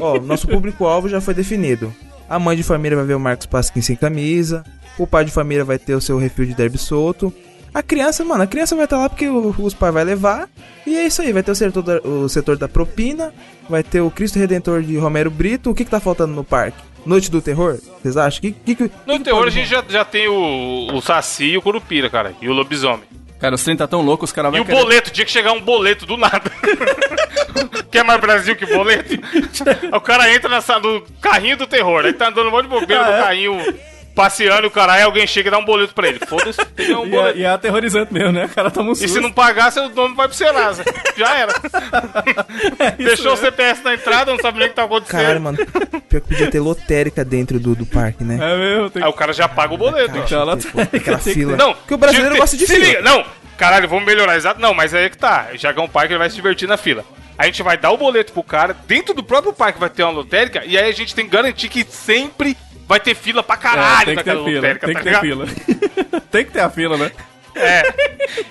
[0.00, 1.92] Ó, nosso público-alvo já foi definido.
[2.28, 4.62] A mãe de família vai ver o Marcos Pasquim sem camisa.
[4.98, 7.32] O pai de família vai ter o seu refil de derby solto.
[7.72, 10.48] A criança, mano, a criança vai estar lá porque o- os pais vai levar.
[10.86, 13.32] E é isso aí, vai ter o setor, da, o setor da propina.
[13.68, 15.70] Vai ter o Cristo Redentor de Romero Brito.
[15.70, 16.78] O que, que tá faltando no parque?
[17.06, 17.78] Noite do Terror?
[18.02, 18.40] Vocês acham?
[18.40, 21.56] Que, que, que, No que terror a gente já, já tem o, o Saci e
[21.58, 22.32] o Curupira, cara.
[22.42, 23.04] E o lobisomem.
[23.38, 25.52] Cara, os trem tá tão louco, os caras E vão o boleto, tinha que chegar
[25.52, 26.50] um boleto do nada.
[27.90, 29.14] Quer mais Brasil que boleto?
[29.94, 33.02] o cara entra nessa, no carrinho do terror, aí tá andando um monte de bobeira
[33.02, 33.22] Ah, no é?
[33.22, 33.74] carrinho,
[34.18, 36.18] passeando o cara, aí alguém chega e dá um boleto pra ele.
[36.26, 37.38] Foda-se, tem um E é, boleto.
[37.38, 38.46] e é aterrorizante mesmo, né?
[38.46, 39.12] O cara toma um E susto.
[39.14, 40.82] se não pagar, seu nome vai pro Serasa.
[41.16, 41.54] Já era.
[42.96, 45.20] Deixou o CPS na entrada, não sabe nem o que tá acontecendo.
[45.20, 45.58] Caralho, mano.
[46.08, 48.38] Pior que podia ter lotérica dentro do, do parque, né?
[48.40, 50.12] É mesmo, tem Aí o cara já paga o boleto.
[50.12, 51.56] que ter uma Pô, lotérica, aquela fila.
[51.56, 52.84] Não, Porque o brasileiro gosta de se fila.
[52.86, 53.24] liga, não,
[53.56, 54.60] caralho, vamos melhorar, exato.
[54.60, 55.50] Não, mas aí é que tá.
[55.54, 57.04] Já que é um parque, ele vai se divertir na fila.
[57.36, 60.10] A gente vai dar o boleto pro cara, dentro do próprio parque vai ter uma
[60.10, 62.56] lotérica, e aí a gente tem que garantir que sempre
[62.88, 65.04] vai ter fila pra É, caralho tem que ter naquela fila, lotérica, tem tá que
[65.04, 65.46] ter ligado?
[65.46, 66.20] fila.
[66.32, 67.12] tem que ter a fila, né?
[67.54, 67.82] É.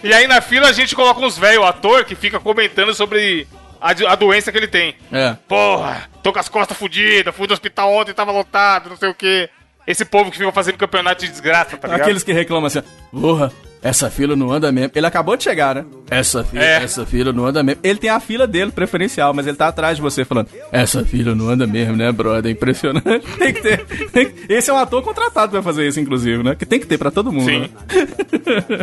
[0.04, 3.48] E aí na fila a gente coloca uns velho ator que fica comentando sobre
[3.82, 4.96] a, a doença que ele tem.
[5.12, 5.36] É.
[5.48, 9.14] Porra, tô com as costas fodidas, fui do hospital ontem, tava lotado, não sei o
[9.16, 9.50] quê.
[9.86, 12.02] Esse povo que fica fazendo campeonato de desgraça, tá ligado?
[12.02, 13.52] Aqueles que reclamam assim, porra,
[13.82, 14.92] essa fila não anda mesmo.
[14.96, 15.86] Ele acabou de chegar, né?
[16.10, 16.84] Essa fila, É.
[16.84, 17.82] essa fila não anda mesmo.
[17.84, 21.34] Ele tem a fila dele, preferencial, mas ele tá atrás de você falando, essa fila
[21.36, 22.52] não anda mesmo, né, brother?
[22.52, 23.26] Impressionante.
[23.38, 23.86] tem que ter.
[24.12, 26.56] tem que- Esse é um ator contratado pra fazer isso, inclusive, né?
[26.56, 27.46] Que tem que ter pra todo mundo.
[27.50, 27.60] Sim.
[27.62, 27.70] né?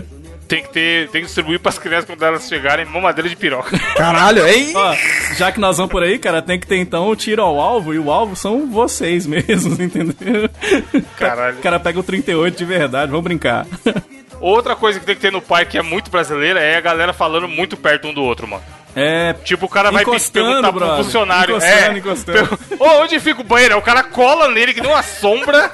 [0.47, 3.79] Tem que ter, tem que distribuir pras crianças quando elas chegarem mamadeira de piroca.
[3.97, 4.73] Caralho, hein?
[4.77, 4.95] Ó,
[5.39, 7.95] já que nós vamos por aí, cara, tem que ter então o tiro ao alvo,
[7.95, 10.15] e o alvo são vocês mesmos, entendeu?
[11.19, 11.57] Caralho.
[11.57, 13.67] O cara pega o 38 de verdade, vamos brincar.
[14.41, 17.13] Outra coisa que tem que ter no parque que é muito brasileira é a galera
[17.13, 18.63] falando muito perto um do outro, mano.
[18.97, 19.33] É.
[19.45, 21.05] Tipo, o cara vai perguntar pro brother.
[21.05, 21.57] funcionário.
[21.57, 22.57] Encostando, é, encostando.
[22.57, 23.75] per- Ô, onde fica o banheiro?
[23.75, 25.73] Aí O cara cola nele que nem uma sombra.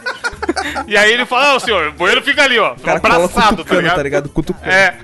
[0.86, 2.72] e aí ele fala, ô senhor, o banheiro fica ali, ó.
[2.72, 3.96] O cara cola abraçado, tá cutucando, ligado?
[3.96, 4.28] tá ligado?
[4.30, 4.70] Cutucando.
[4.70, 4.94] É.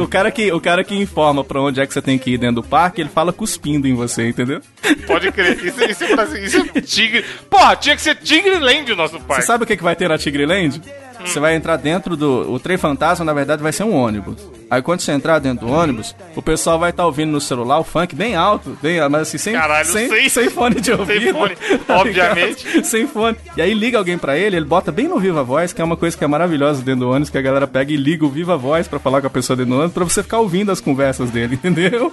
[0.00, 2.38] O cara, que, o cara que informa pra onde é que você tem que ir
[2.38, 4.60] dentro do parque, ele fala cuspindo em você, entendeu?
[5.06, 5.62] Pode crer.
[5.64, 7.24] Isso, isso, é isso é tigre.
[7.48, 9.44] Porra, tinha que ser Tigre Land o nosso Você parque.
[9.44, 10.80] sabe o que, que vai ter na Tigreland?
[11.26, 12.52] Você vai entrar dentro do.
[12.52, 14.36] O trem fantasma, na verdade, vai ser um ônibus.
[14.70, 17.84] Aí quando você entrar dentro do ônibus, o pessoal vai estar ouvindo no celular o
[17.84, 21.32] funk bem alto, bem, mas assim, sem, Caralho, sem, sem- sem fone de ouvido.
[21.38, 21.56] fone,
[21.86, 22.84] tá obviamente.
[22.84, 23.36] sem fone.
[23.56, 25.96] E aí liga alguém pra ele, ele bota bem no Viva Voz, que é uma
[25.96, 28.56] coisa que é maravilhosa dentro do ônibus, que a galera pega e liga o Viva
[28.56, 31.30] Voz pra falar com a pessoa dentro do ônibus, pra você ficar ouvindo as conversas
[31.30, 32.12] dele, entendeu?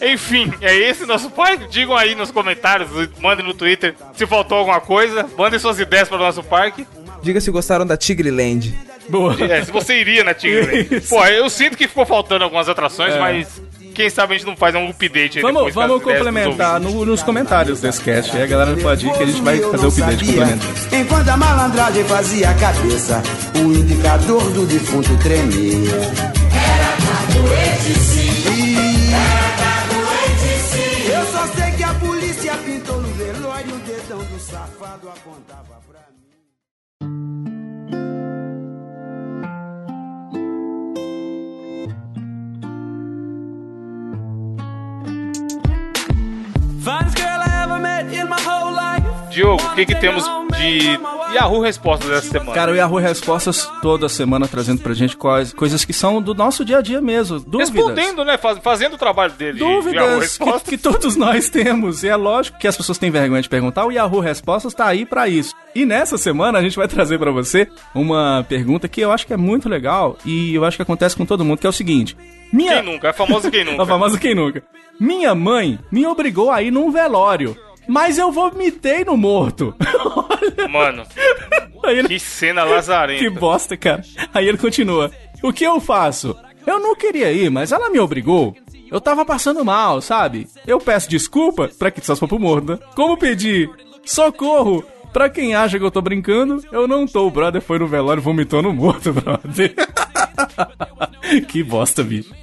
[0.00, 1.66] Enfim, é esse nosso parque.
[1.68, 2.88] Digam aí nos comentários,
[3.20, 5.26] mandem no Twitter se faltou alguma coisa.
[5.36, 6.86] Mandem suas ideias para o nosso parque.
[7.26, 8.72] Diga se gostaram da Tigreland.
[9.08, 9.36] Boa.
[9.52, 10.88] É, se você iria na Tigre Land.
[10.96, 11.08] Isso.
[11.08, 13.18] Pô, eu sinto que ficou faltando algumas atrações, É.
[13.18, 13.60] mas
[13.94, 17.80] quem sabe a gente não faz um update aí Vamos, vamos complementar no- nos comentários
[17.80, 18.36] desse cast.
[18.36, 20.68] Aí a galera pode ir que a gente vai fazer o update complementar.
[20.92, 23.22] Enquanto a malandragem fazia a cabeça,
[23.56, 25.90] o indicador do defunto tremia.
[26.52, 28.55] Era capoete sim.
[49.30, 50.24] Diogo, o que, que temos
[50.56, 50.98] de
[51.34, 52.52] Yahoo Respostas dessa semana?
[52.52, 56.64] Cara, o Yahoo Respostas toda semana trazendo pra gente quais, coisas que são do nosso
[56.64, 57.40] dia a dia mesmo.
[57.40, 57.70] Dúvidas.
[57.70, 58.38] Respondendo, né?
[58.38, 59.58] Faz- fazendo o trabalho dele.
[59.58, 62.04] Dúvidas que, que todos nós temos.
[62.04, 63.84] E é lógico que as pessoas têm vergonha de perguntar.
[63.84, 65.54] O Yahoo Respostas tá aí pra isso.
[65.74, 69.32] E nessa semana a gente vai trazer pra você uma pergunta que eu acho que
[69.32, 72.16] é muito legal e eu acho que acontece com todo mundo, que é o seguinte.
[72.52, 72.80] Minha...
[72.80, 73.08] Quem nunca?
[73.08, 73.82] É famoso quem nunca.
[73.82, 74.62] A famosa quem nunca.
[74.98, 77.56] Minha mãe me obrigou a ir num velório.
[77.86, 79.74] Mas eu vomitei no morto.
[80.68, 81.04] Mano,
[81.84, 82.08] Aí ele...
[82.08, 83.22] que cena lazarenta.
[83.22, 84.02] Que bosta, cara.
[84.34, 85.10] Aí ele continua.
[85.42, 86.36] O que eu faço?
[86.66, 88.56] Eu não queria ir, mas ela me obrigou.
[88.90, 90.48] Eu tava passando mal, sabe?
[90.66, 92.78] Eu peço desculpa pra que só pro morto, né?
[92.94, 93.70] Como pedir?
[94.04, 94.84] Socorro!
[95.12, 97.26] Pra quem acha que eu tô brincando, eu não tô.
[97.26, 99.74] O brother foi no velório vomitou no morto, brother.
[101.48, 102.34] que bosta, bicho.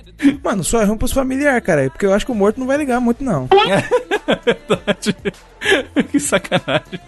[0.44, 1.90] Mano, só é ruim pros familiares, cara.
[1.90, 3.48] Porque eu acho que o morto não vai ligar muito, não.
[4.46, 5.16] Verdade.
[6.12, 7.00] que sacanagem.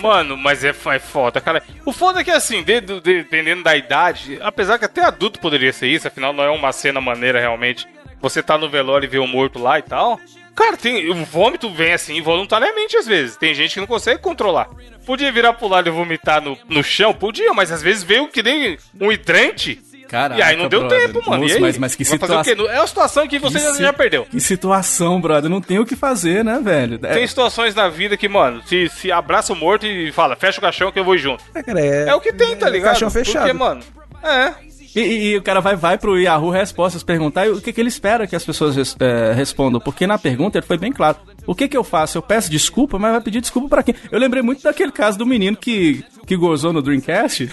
[0.00, 1.62] Mano, mas é, é foda, cara.
[1.84, 5.72] O foda é que, assim, de- de- dependendo da idade, apesar que até adulto poderia
[5.72, 7.86] ser isso, afinal não é uma cena maneira realmente.
[8.20, 10.18] Você tá no velório e vê o morto lá e tal.
[10.56, 13.36] Cara, tem, o vômito vem assim voluntariamente às vezes.
[13.36, 14.68] Tem gente que não consegue controlar.
[15.04, 17.12] Podia virar pro lado e vomitar no, no chão?
[17.12, 19.80] Podia, mas às vezes veio que nem um hidrante.
[20.08, 21.06] Caraca, e aí não deu brother.
[21.12, 21.44] tempo, mano.
[21.44, 21.60] Aí?
[21.60, 22.42] mas, mas que situação.
[22.68, 24.26] É uma situação que você Que já, si- já perdeu.
[24.26, 25.50] Que situação, brother.
[25.50, 26.98] Não tem o que fazer, né, velho?
[27.02, 30.58] É- Tem situações na vida que, mano, se, se abraça o morto e fala, fecha
[30.58, 31.42] o caixão que eu vou junto.
[31.54, 32.92] É, cara, é, É o que tem, tá é ligado?
[32.92, 33.42] Caixão fechado.
[33.42, 33.80] Porque, mano,
[34.22, 34.52] é.
[34.96, 37.88] E, e- e o cara vai, vai pro Yahoo Respostas perguntar o que, que ele
[37.88, 39.80] espera que as pessoas res- é, respondam.
[39.80, 41.16] Porque na pergunta ele foi bem claro.
[41.46, 42.18] O que que eu faço?
[42.18, 43.94] Eu peço desculpa, mas vai pedir desculpa pra quem?
[44.10, 47.50] Eu lembrei muito daquele caso do menino que, que gozou no Dreamcast.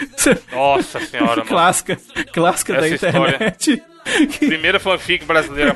[0.52, 1.44] Nossa senhora, mano.
[1.46, 1.98] clássica,
[2.32, 3.34] clássica da Essa história.
[3.34, 3.82] internet.
[4.30, 5.74] Que- Primeira fanfic brasileira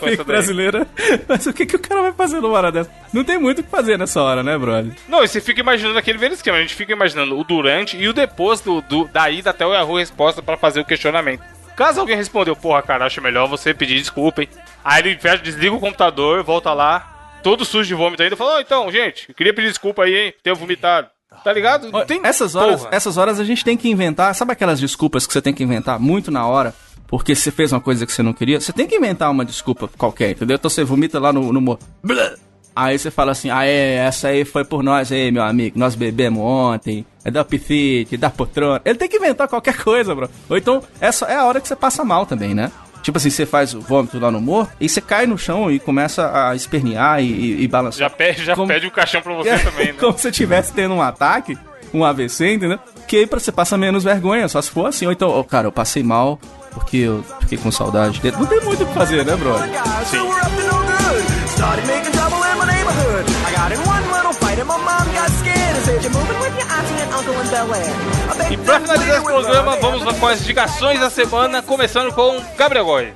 [0.00, 0.16] daí.
[0.24, 0.86] brasileira.
[1.26, 2.90] Mas o que, que o cara vai fazer numa hora dessa?
[3.12, 4.92] Não tem muito o que fazer nessa hora, né, brother?
[5.08, 6.58] Não, e você fica imaginando aquele velho esquema.
[6.58, 9.74] A gente fica imaginando o durante e o depois do, do- da ida até o
[9.74, 11.42] Yahoo Resposta pra fazer o questionamento.
[11.76, 14.48] Caso alguém respondeu, porra, cara, acho melhor você pedir desculpa, hein?
[14.84, 18.60] Aí ele fecha, desliga o computador, volta lá, todo sujo de vômito ainda, fala, ó,
[18.60, 21.08] então, gente, queria pedir desculpa aí, hein, ter vomitado.
[21.42, 21.90] Tá ligado?
[21.90, 22.94] Não tem essas horas, porra.
[22.94, 25.98] essas horas a gente tem que inventar, sabe aquelas desculpas que você tem que inventar
[25.98, 26.72] muito na hora?
[27.08, 29.88] Porque você fez uma coisa que você não queria, você tem que inventar uma desculpa
[29.98, 30.54] qualquer, entendeu?
[30.54, 31.78] Então você vomita lá no, no.
[32.76, 35.94] Aí você fala assim, ah é, essa aí foi por nós aí, meu amigo, nós
[35.94, 38.80] bebemos ontem, é da Pifite, da Poltrona.
[38.84, 40.28] Ele tem que inventar qualquer coisa, bro.
[40.50, 42.72] Ou então, essa é a hora que você passa mal também, né?
[43.00, 45.78] Tipo assim, você faz o vômito lá no morto, e você cai no chão e
[45.78, 47.98] começa a espernear e, e, e balançar.
[48.00, 49.94] Já pede, já Como- pede o caixão pra você É, também, né?
[50.00, 51.56] Como se estivesse tendo um ataque,
[51.92, 52.78] um AVC, entendeu?
[53.06, 55.06] Que aí você passa menos vergonha, só se for assim.
[55.06, 56.40] Ou então, ó, cara, eu passei mal
[56.72, 58.36] porque eu fiquei com saudade dele.
[58.38, 59.68] Não tem muito o que fazer, né, brother?
[60.06, 60.24] So
[63.24, 63.46] neighborhood.
[63.46, 66.38] I got in one little fight and my mom got scared and said, You're moving
[66.40, 68.52] with your auntie and uncle in Bel Air.
[68.52, 72.84] E pra finalizar esse programa, vamos lá com as indicações da semana, começando com Gabriel
[72.84, 73.12] Góes.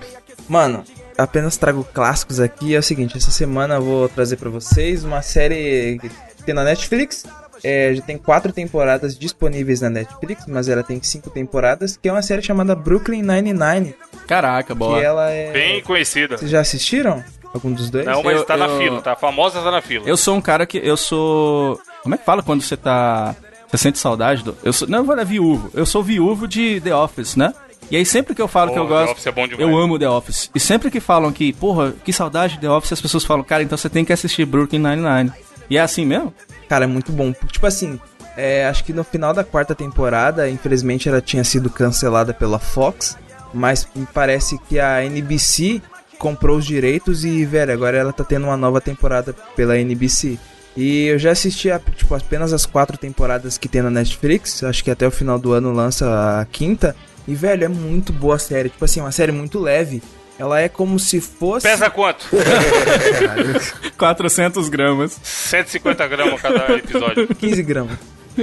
[0.49, 0.85] Mano,
[1.17, 2.75] apenas trago clássicos aqui.
[2.75, 6.65] É o seguinte, essa semana eu vou trazer pra vocês uma série que tem na
[6.65, 7.25] Netflix.
[7.63, 12.13] É, já tem quatro temporadas disponíveis na Netflix, mas ela tem cinco temporadas, que é
[12.13, 13.97] uma série chamada Brooklyn Nine-Nine,
[14.29, 15.01] Caraca, que boa.
[15.03, 15.51] ela é...
[15.51, 16.37] Bem conhecida.
[16.37, 17.25] Vocês já assistiram?
[17.53, 18.05] Algum dos dois?
[18.05, 19.13] Não, mas Eu- tá na eu- fila, tá?
[19.13, 20.07] A famosa tá na fila.
[20.07, 20.79] Eu sou um cara que.
[20.79, 21.81] Eu sou.
[22.03, 23.35] Como é que fala quando você tá.
[23.71, 24.57] Você sente saudade do.
[24.63, 24.87] Eu sou.
[24.89, 25.71] Não, eu vou dar viúvo.
[25.75, 27.53] Eu sou viúvo de The Office, né?
[27.91, 29.13] E aí sempre que eu falo que eu gosto.
[29.13, 29.67] Office é bom demais.
[29.67, 30.51] eu amo The Office.
[30.55, 33.63] E sempre que falam que, porra, que saudade de The Office, as pessoas falam, cara,
[33.63, 35.33] então você tem que assistir Brooklyn Nine-Nine.
[35.71, 36.35] E é assim mesmo?
[36.69, 37.33] Cara, é muito bom.
[37.51, 37.99] Tipo assim,
[38.37, 43.17] é, acho que no final da quarta temporada, infelizmente ela tinha sido cancelada pela Fox,
[43.55, 45.81] mas me parece que a NBC
[46.19, 50.39] comprou os direitos e, velho, agora ela tá tendo uma nova temporada pela NBC.
[50.77, 54.85] E eu já assisti a, tipo, apenas as quatro temporadas que tem na Netflix, acho
[54.85, 56.95] que até o final do ano lança a quinta.
[57.27, 58.69] E, velho, é muito boa a série.
[58.69, 60.03] Tipo assim, uma série muito leve.
[60.39, 61.67] Ela é como se fosse.
[61.67, 62.29] Pesa quanto?
[63.99, 65.19] 400 gramas.
[65.23, 67.27] 150 gramas cada episódio.
[67.35, 67.99] 15 gramas.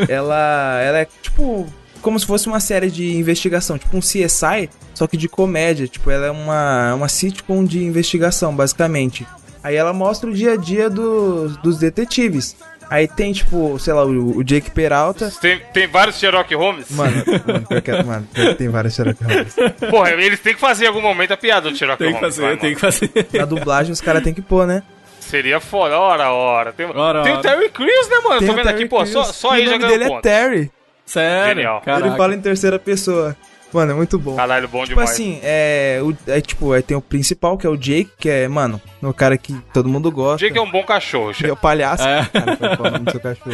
[0.10, 1.66] ela, ela é tipo
[2.06, 5.88] como se fosse uma série de investigação, tipo um CSI, só que de comédia.
[5.88, 9.26] Tipo, ela é uma, uma sitcom de investigação, basicamente.
[9.64, 12.56] Aí ela mostra o dia a dia dos, dos detetives.
[12.88, 15.34] Aí tem, tipo, sei lá, o, o Jake Peralta.
[15.42, 16.86] Tem, tem vários Sherlock Holmes?
[16.92, 19.56] Mano, mano, que- mano, que tem vários Sherlock Holmes.
[19.90, 22.36] Porra, eles têm que fazer em algum momento a piada do Sherlock Tem que Holmes.
[22.36, 22.76] fazer, vai, tem mano.
[22.76, 23.28] que fazer.
[23.34, 24.84] Na dublagem os caras têm que pôr, né?
[25.20, 26.72] Seria foda, ora, ora.
[26.72, 27.40] Tem, Ora, tem ora.
[27.40, 28.38] o Terry Crews, né, mano?
[28.38, 30.10] Tem Tô o vendo aqui, pô, só, só e aí o já nome ganhou dele
[30.12, 30.20] ponto.
[30.28, 30.72] é Terry.
[31.06, 31.56] Sério?
[31.64, 31.82] Genial.
[31.82, 32.08] Caraca.
[32.08, 33.36] Ele fala em terceira pessoa.
[33.74, 34.36] Mano, é muito bom.
[34.38, 35.10] Caralho, bom Tipo demais.
[35.12, 38.48] assim, é, o, é tipo, aí tem o principal, que é o Jake, que é,
[38.48, 40.46] mano, o cara que todo mundo O gosta.
[40.46, 41.52] Jake é um bom cachorro, É chefe.
[41.52, 42.04] o palhaço.
[42.08, 42.26] É.
[42.32, 43.52] Cara, foi o nome do seu cachorro.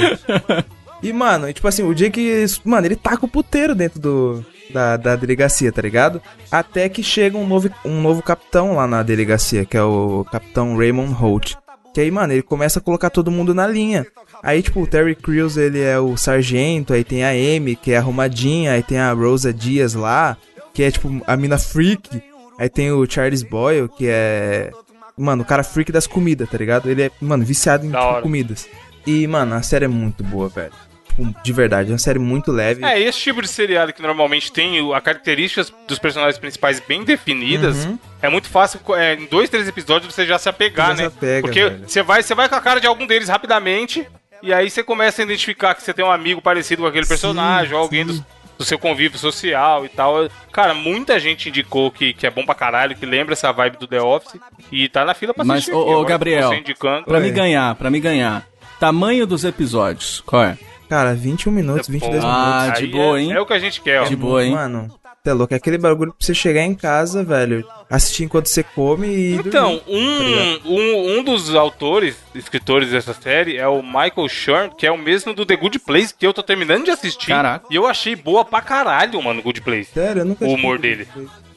[1.02, 4.96] E, mano, e, tipo assim, o Jake, mano, ele taca o puteiro dentro do, da,
[4.98, 6.22] da delegacia, tá ligado?
[6.52, 10.78] Até que chega um novo, um novo capitão lá na delegacia, que é o capitão
[10.78, 11.56] Raymond Holt.
[11.94, 14.06] Que aí, mano, ele começa a colocar todo mundo na linha.
[14.42, 17.98] Aí, tipo, o Terry Crews, ele é o sargento, aí tem a Amy, que é
[17.98, 20.38] arrumadinha, aí tem a Rosa Dias lá,
[20.74, 22.24] que é, tipo, a mina freak.
[22.58, 24.72] Aí tem o Charles Boyle, que é...
[25.18, 26.90] Mano, o cara freak das comidas, tá ligado?
[26.90, 28.68] Ele é, mano, viciado em tipo, comidas.
[29.06, 30.72] E, mano, a série é muito boa, velho.
[31.12, 32.84] Tipo, de verdade, é uma série muito leve.
[32.86, 37.86] É, esse tipo de seriado que normalmente tem a características dos personagens principais bem definidas,
[37.86, 38.00] Uhum.
[38.22, 41.08] é muito fácil, é, em dois, três episódios você já se apegar, Já se né?
[41.08, 41.84] apega, Porque velho.
[41.88, 44.08] você vai, você vai com a cara de algum deles rapidamente,
[44.44, 47.76] E aí você começa a identificar que você tem um amigo parecido com aquele personagem,
[47.76, 48.14] ou alguém sim.
[48.18, 48.26] do,
[48.58, 50.28] do seu convívio social e tal.
[50.52, 53.86] Cara, muita gente indicou que, que é bom pra caralho, que lembra essa vibe do
[53.86, 54.40] The Office.
[54.72, 55.76] E tá na fila pra Mas, assistir.
[55.76, 57.06] ô, ô, Agora Gabriel, Você indicando.
[57.06, 57.24] Pra Oi.
[57.24, 58.44] me ganhar, pra me ganhar.
[58.80, 60.58] Tamanho dos episódios, qual é?
[60.92, 62.80] Cara, 21 minutos, 22 Porra, Ah, minutos.
[62.80, 63.32] de aí boa, é- hein?
[63.32, 64.04] É o que a gente quer, ó.
[64.04, 64.52] De boa, hein?
[64.52, 64.90] Mano,
[65.24, 65.54] você é louco.
[65.54, 69.34] É aquele bagulho pra você chegar em casa, velho, assistir enquanto você come e.
[69.36, 70.60] Então, dormir.
[70.60, 74.92] Tá um, um, um dos autores, escritores dessa série é o Michael Shern, que é
[74.92, 77.28] o mesmo do The Good Place, que eu tô terminando de assistir.
[77.28, 77.66] Caraca.
[77.72, 79.92] E eu achei boa pra caralho, mano, Good Place.
[79.94, 81.08] Sério, eu nunca o humor dele.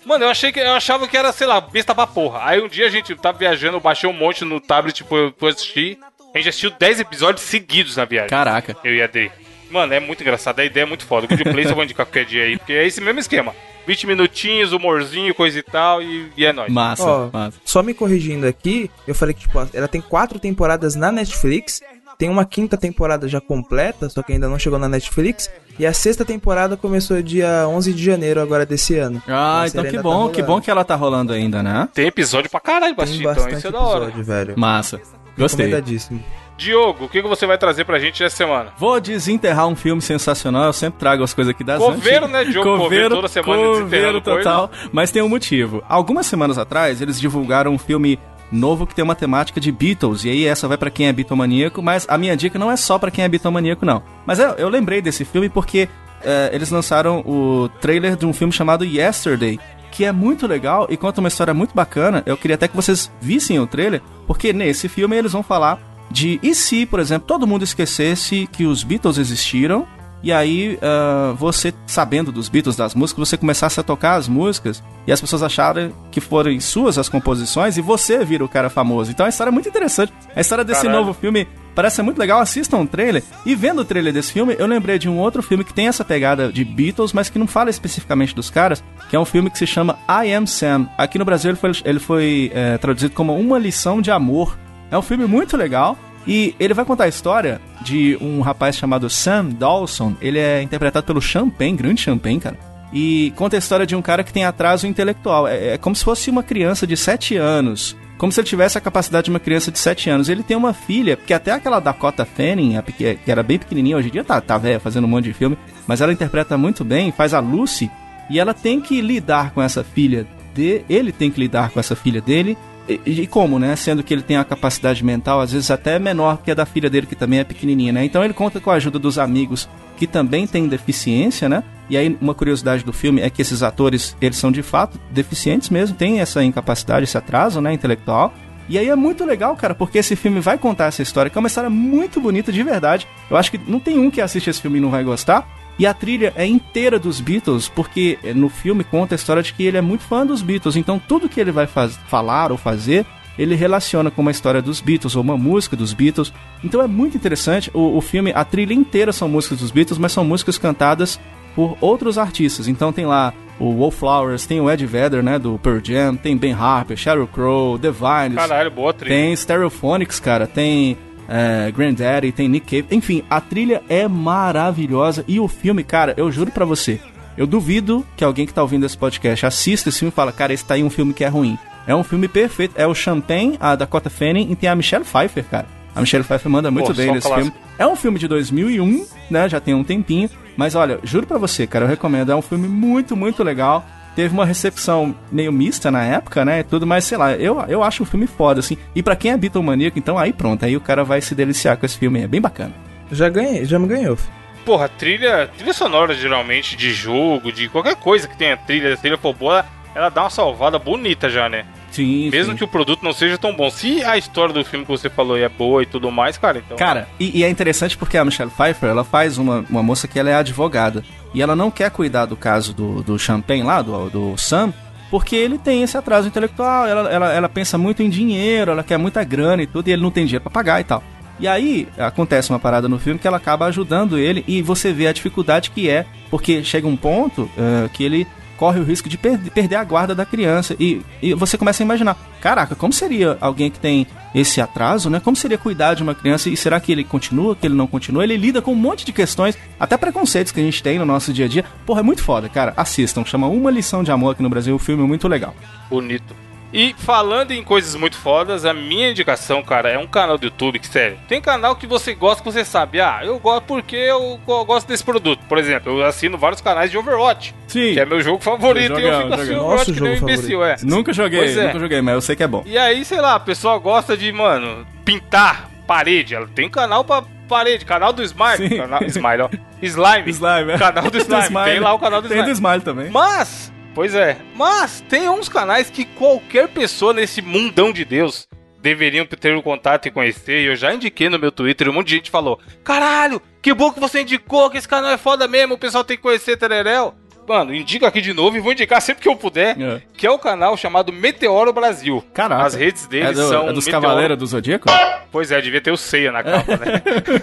[0.07, 2.41] Mano, eu achei que eu achava que era, sei lá, besta pra porra.
[2.45, 5.49] Aí um dia a gente tava viajando, eu baixei um monte no tablet eu fui
[5.51, 5.99] assistir.
[6.35, 8.29] A gente assistiu 10 episódios seguidos na viagem.
[8.29, 8.77] Caraca.
[8.83, 9.31] Eu e a Adri.
[9.71, 11.27] Mano, é muito engraçado, a ideia é muito foda.
[11.27, 13.55] O Good Place eu vou indicar qualquer dia aí, porque é esse mesmo esquema.
[13.87, 16.73] 20 minutinhos, humorzinho, coisa e tal, e, e é nóis.
[16.73, 17.59] Massa, Ó, massa.
[17.65, 21.81] Só me corrigindo aqui, eu falei que, tipo, ela tem quatro temporadas na Netflix,
[22.19, 25.93] tem uma quinta temporada já completa, só que ainda não chegou na Netflix, e a
[25.93, 29.23] sexta temporada começou dia 11 de janeiro agora desse ano.
[29.29, 31.89] Ah, então que ainda bom, tá que bom que ela tá rolando ainda, né?
[31.93, 34.07] Tem episódio pra caralho pra Tem assistir, então bastante isso é da hora.
[34.11, 34.55] velho.
[34.59, 35.01] Massa.
[35.37, 35.67] Gostei.
[35.67, 36.23] Recomendadíssimo.
[36.57, 38.73] Diogo, o que, que você vai trazer pra gente essa semana?
[38.79, 42.31] Vou desenterrar um filme sensacional, eu sempre trago as coisas aqui das Coveiro, antigas.
[42.31, 42.79] né, Diogo?
[42.79, 45.83] Coveiro toda semana coveiro desenterrando total, mas tem um motivo.
[45.89, 48.21] Algumas semanas atrás, eles divulgaram um filme
[48.53, 51.83] novo que tem uma temática de Beatles, e aí essa vai pra quem é bitomaníaco,
[51.83, 54.01] mas a minha dica não é só pra quem é bitomaníaco, não.
[54.25, 55.89] Mas eu, eu lembrei desse filme porque
[56.23, 59.59] eh, eles lançaram o trailer de um filme chamado Yesterday,
[59.95, 62.23] que é muito legal e conta uma história muito bacana.
[62.27, 65.79] Eu queria até que vocês vissem o trailer, porque nesse filme eles vão falar
[66.11, 69.87] de e se, por exemplo, todo mundo esquecesse que os Beatles existiram
[70.25, 74.83] e aí ah, você, sabendo dos Beatles, das músicas, você começasse a tocar as músicas
[75.07, 79.11] e as pessoas acharem que foram suas as composições e você vira o cara famoso.
[79.11, 80.13] Então a história é muito interessante.
[80.35, 81.01] A história desse Caralho.
[81.01, 82.41] novo filme parece muito legal.
[82.41, 83.23] Assistam o trailer.
[83.45, 86.05] E vendo o trailer desse filme, eu lembrei de um outro filme que tem essa
[86.05, 89.59] pegada de Beatles, mas que não fala especificamente dos caras, que é um filme que
[89.59, 90.89] se chama I Am Sam.
[90.97, 94.57] Aqui no Brasil ele foi, ele foi eh, traduzido como Uma Lição de Amor.
[94.91, 95.99] É um filme muito legal.
[96.27, 100.15] E ele vai contar a história de um rapaz chamado Sam Dawson.
[100.21, 102.59] Ele é interpretado pelo Champagne, grande Champagne, cara.
[102.93, 105.49] E conta a história de um cara que tem atraso intelectual.
[105.49, 107.97] É, é como se fosse uma criança de 7 anos.
[108.17, 110.29] Como se ele tivesse a capacidade de uma criança de 7 anos.
[110.29, 114.13] Ele tem uma filha, que até aquela Dakota Fanning, que era bem pequenininha, hoje em
[114.13, 115.59] dia tá, tá velha, fazendo um monte de filme.
[115.87, 117.91] Mas ela interpreta muito bem, faz a Lucy.
[118.31, 121.97] E ela tem que lidar com essa filha de, ele tem que lidar com essa
[121.97, 122.57] filha dele.
[122.87, 123.75] E, como, né?
[123.77, 126.91] Sendo que ele tem a capacidade mental, às vezes até menor que a da filha
[126.91, 128.05] dele, que também é pequenininha, né?
[128.05, 131.65] Então ele conta com a ajuda dos amigos que também têm deficiência, né?
[131.89, 135.71] E aí uma curiosidade do filme é que esses atores, eles são de fato deficientes
[135.71, 138.35] mesmo, têm essa incapacidade, esse atraso, né, intelectual.
[138.69, 141.41] E aí é muito legal, cara, porque esse filme vai contar essa história, que é
[141.41, 143.07] uma história muito bonita de verdade.
[143.31, 145.47] Eu acho que não tem um que assiste esse filme e não vai gostar.
[145.79, 149.65] E a trilha é inteira dos Beatles, porque no filme conta a história de que
[149.65, 150.77] ele é muito fã dos Beatles.
[150.77, 153.05] Então tudo que ele vai falar ou fazer,
[153.39, 156.33] ele relaciona com uma história dos Beatles ou uma música dos Beatles.
[156.63, 157.71] Então é muito interessante.
[157.75, 161.19] O, o filme, a trilha inteira são músicas dos Beatles, mas são músicas cantadas
[161.57, 162.69] por outros artistas.
[162.69, 166.53] Então tem lá o Wallflowers, tem o Ed Vedder, né, do Pearl Jam, tem Ben
[166.53, 169.15] Harper, Sheryl Crow, The Vines, Caralho, boa trilha.
[169.15, 170.97] tem Stereophonics, cara, tem
[171.29, 172.95] é, Granddaddy, tem Nick Cave.
[172.95, 177.01] Enfim, a trilha é maravilhosa e o filme, cara, eu juro pra você,
[177.37, 180.53] eu duvido que alguém que tá ouvindo esse podcast assista esse filme e fala, cara,
[180.53, 181.59] esse tá aí um filme que é ruim.
[181.87, 182.75] É um filme perfeito.
[182.77, 185.67] É o Champagne, a Dakota Fanning e tem a Michelle Pfeiffer, cara.
[185.95, 187.53] A Michelle Pfeiffer manda muito Pô, bem nesse filme.
[187.79, 189.49] É um filme de 2001, né?
[189.49, 190.31] Já tem um tempinho.
[190.57, 192.31] Mas olha, juro pra você, cara, eu recomendo.
[192.31, 193.85] É um filme muito, muito legal.
[194.15, 196.61] Teve uma recepção meio mista na época, né?
[196.61, 198.77] e Tudo, mas sei lá, eu, eu acho um filme foda, assim.
[198.95, 201.85] E pra quem é Beatlemaníaco, então aí pronto, aí o cara vai se deliciar com
[201.85, 202.23] esse filme.
[202.23, 202.73] É bem bacana.
[203.11, 204.17] Já ganhei, já me ganhou.
[204.65, 209.19] Porra, trilha, trilha sonora geralmente de jogo, de qualquer coisa que tenha trilha, a trilha
[209.19, 211.67] for boa, ela dá uma salvada bonita já, né?
[211.95, 212.59] Sim, Mesmo sim.
[212.59, 213.71] que o produto não seja tão bom.
[213.71, 216.77] Se a história do filme que você falou é boa e tudo mais, cara, então.
[216.77, 220.19] Cara, e, e é interessante porque a Michelle Pfeiffer, ela faz uma, uma moça que
[220.19, 221.05] ela é advogada.
[221.33, 224.73] E ela não quer cuidar do caso do, do Champagne lá, do, do Sam,
[225.11, 226.87] porque ele tem esse atraso intelectual.
[226.87, 230.03] Ela, ela, ela pensa muito em dinheiro, ela quer muita grana e tudo, e ele
[230.03, 231.03] não tem dinheiro pra pagar e tal.
[231.39, 235.09] E aí acontece uma parada no filme que ela acaba ajudando ele e você vê
[235.09, 238.27] a dificuldade que é, porque chega um ponto eh, que ele
[238.65, 240.75] corre o risco de per- de perder a guarda da criança.
[240.81, 245.21] E, e você começa a imaginar: caraca, como seria alguém que tem esse atraso, né?
[245.21, 246.49] Como seria cuidar de uma criança?
[246.49, 248.25] E será que ele continua, que ele não continua?
[248.25, 251.31] Ele lida com um monte de questões, até preconceitos que a gente tem no nosso
[251.31, 251.65] dia a dia.
[251.85, 252.73] Porra, é muito foda, cara.
[252.75, 255.55] Assistam, chama Uma Lição de Amor aqui no Brasil, um filme muito legal.
[255.91, 256.35] Bonito.
[256.77, 260.81] E falando em coisas muito fodas, a minha indicação, cara, é um canal do YouTube
[260.81, 263.01] que, sério, tem canal que você gosta que você sabe.
[263.01, 265.41] Ah, eu gosto porque eu go- gosto desse produto.
[265.49, 267.95] Por exemplo, eu assino vários canais de Overwatch, Sim.
[267.95, 269.67] que é meu jogo favorito, e eu fico assistindo jogão.
[269.67, 270.77] Overwatch que nem um imbecil, é.
[270.83, 271.67] Nunca joguei, Pois é.
[271.69, 272.65] nunca joguei, mas eu sei que é bom.
[272.67, 276.35] E aí, sei lá, a pessoa gosta de, mano, pintar parede.
[276.35, 278.57] Ela tem canal pra parede, canal do Smile.
[278.69, 278.77] Sim.
[278.79, 279.49] Canal, Smile, ó.
[279.83, 280.25] Slime.
[280.33, 280.79] Slime, é.
[280.79, 281.65] Canal do Slime.
[281.67, 282.53] Tem lá o canal do Tem Slime.
[282.53, 283.11] do Smile também.
[283.11, 288.47] Mas, pois é, mas tem uns canais que qualquer pessoa nesse mundão de Deus
[288.83, 290.61] deveriam ter um contato e conhecer.
[290.63, 293.91] E eu já indiquei no meu Twitter, um monte de gente falou: Caralho, que bom
[293.93, 297.15] que você indicou, que esse canal é foda mesmo, o pessoal tem que conhecer Tererel.
[297.47, 300.01] Mano, indico aqui de novo e vou indicar sempre que eu puder, É.
[300.17, 302.25] que é o canal chamado Meteoro Brasil.
[302.33, 302.65] Caraca.
[302.65, 304.89] As redes deles é, do- são é dos Meteoro- Cavaleiros do Zodíaco?
[305.31, 307.03] Pois é, devia ter o Ceia na capa, né?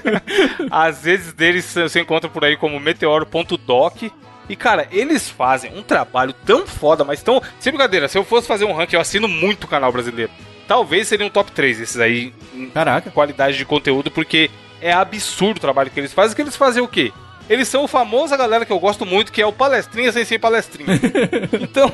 [0.71, 4.03] Às vezes deles você encontra por aí como meteoro.doc.
[4.51, 7.41] E, cara, eles fazem um trabalho tão foda, mas tão.
[7.57, 10.29] Sem brincadeira, se eu fosse fazer um ranking, eu assino muito o canal brasileiro.
[10.67, 12.33] Talvez seria um top 3 esses aí,
[12.73, 13.09] Caraca.
[13.11, 16.35] qualidade de conteúdo, porque é absurdo o trabalho que eles fazem.
[16.35, 17.13] Que eles fazem o quê?
[17.49, 20.25] Eles são o famoso a galera que eu gosto muito, que é o palestrinha sem
[20.25, 20.99] ser palestrinha.
[21.57, 21.89] então,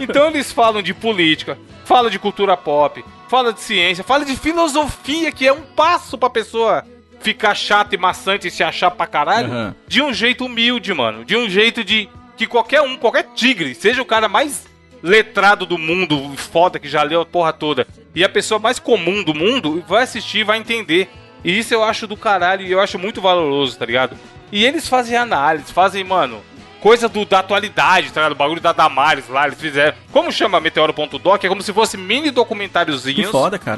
[0.00, 5.30] então eles falam de política, falam de cultura pop, falam de ciência, falam de filosofia,
[5.30, 6.86] que é um passo pra pessoa
[7.22, 9.74] ficar chata e maçante e se achar pra caralho, Aham.
[9.86, 11.24] de um jeito humilde, mano.
[11.24, 14.66] De um jeito de que qualquer um, qualquer tigre, seja o cara mais
[15.02, 19.22] letrado do mundo, foda, que já leu a porra toda, e a pessoa mais comum
[19.22, 21.08] do mundo, vai assistir e vai entender.
[21.44, 24.16] E isso eu acho do caralho e eu acho muito valoroso, tá ligado?
[24.50, 26.40] E eles fazem análise, fazem, mano,
[26.80, 28.32] coisa do, da atualidade, tá ligado?
[28.32, 29.96] O bagulho da Damares lá, eles fizeram.
[30.12, 31.44] Como chama Meteoro.doc?
[31.44, 33.30] É como se fosse mini documentáriozinhos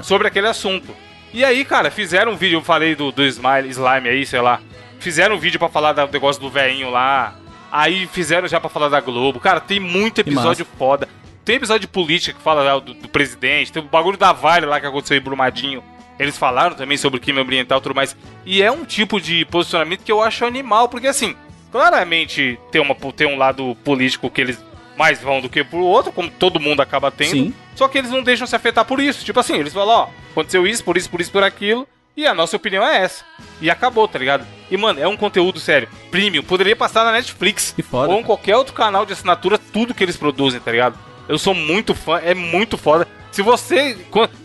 [0.03, 0.95] sobre aquele assunto.
[1.35, 4.61] E aí, cara, fizeram um vídeo, eu falei do, do Smile, Slime aí, sei lá.
[5.01, 7.35] Fizeram um vídeo pra falar do negócio do veinho lá.
[7.73, 9.41] Aí fizeram já pra falar da Globo.
[9.41, 11.09] Cara, tem muito episódio foda.
[11.45, 13.73] Tem episódio de política que fala do, do presidente.
[13.73, 15.83] Tem o bagulho da Vale lá que aconteceu em Brumadinho.
[16.21, 18.17] Eles falaram também sobre o crime ambiental e tudo mais.
[18.47, 21.35] E é um tipo de posicionamento que eu acho animal, porque assim,
[21.73, 24.65] claramente tem, uma, tem um lado político que eles
[24.97, 27.31] mais vão do que pro outro, como todo mundo acaba tendo.
[27.33, 27.55] Sim.
[27.75, 29.25] Só que eles não deixam se afetar por isso.
[29.25, 31.87] Tipo assim, eles falam, ó, aconteceu isso, por isso, por isso, por aquilo.
[32.17, 33.25] E a nossa opinião é essa.
[33.61, 34.47] E acabou, tá ligado?
[34.71, 35.89] E, mano, é um conteúdo sério.
[36.13, 36.43] Premium.
[36.45, 37.73] Poderia passar na Netflix.
[37.75, 40.97] Que foda, Ou em qualquer outro canal de assinatura, tudo que eles produzem, tá ligado?
[41.29, 43.09] Eu sou muito fã, é muito foda.
[43.33, 43.99] Se você.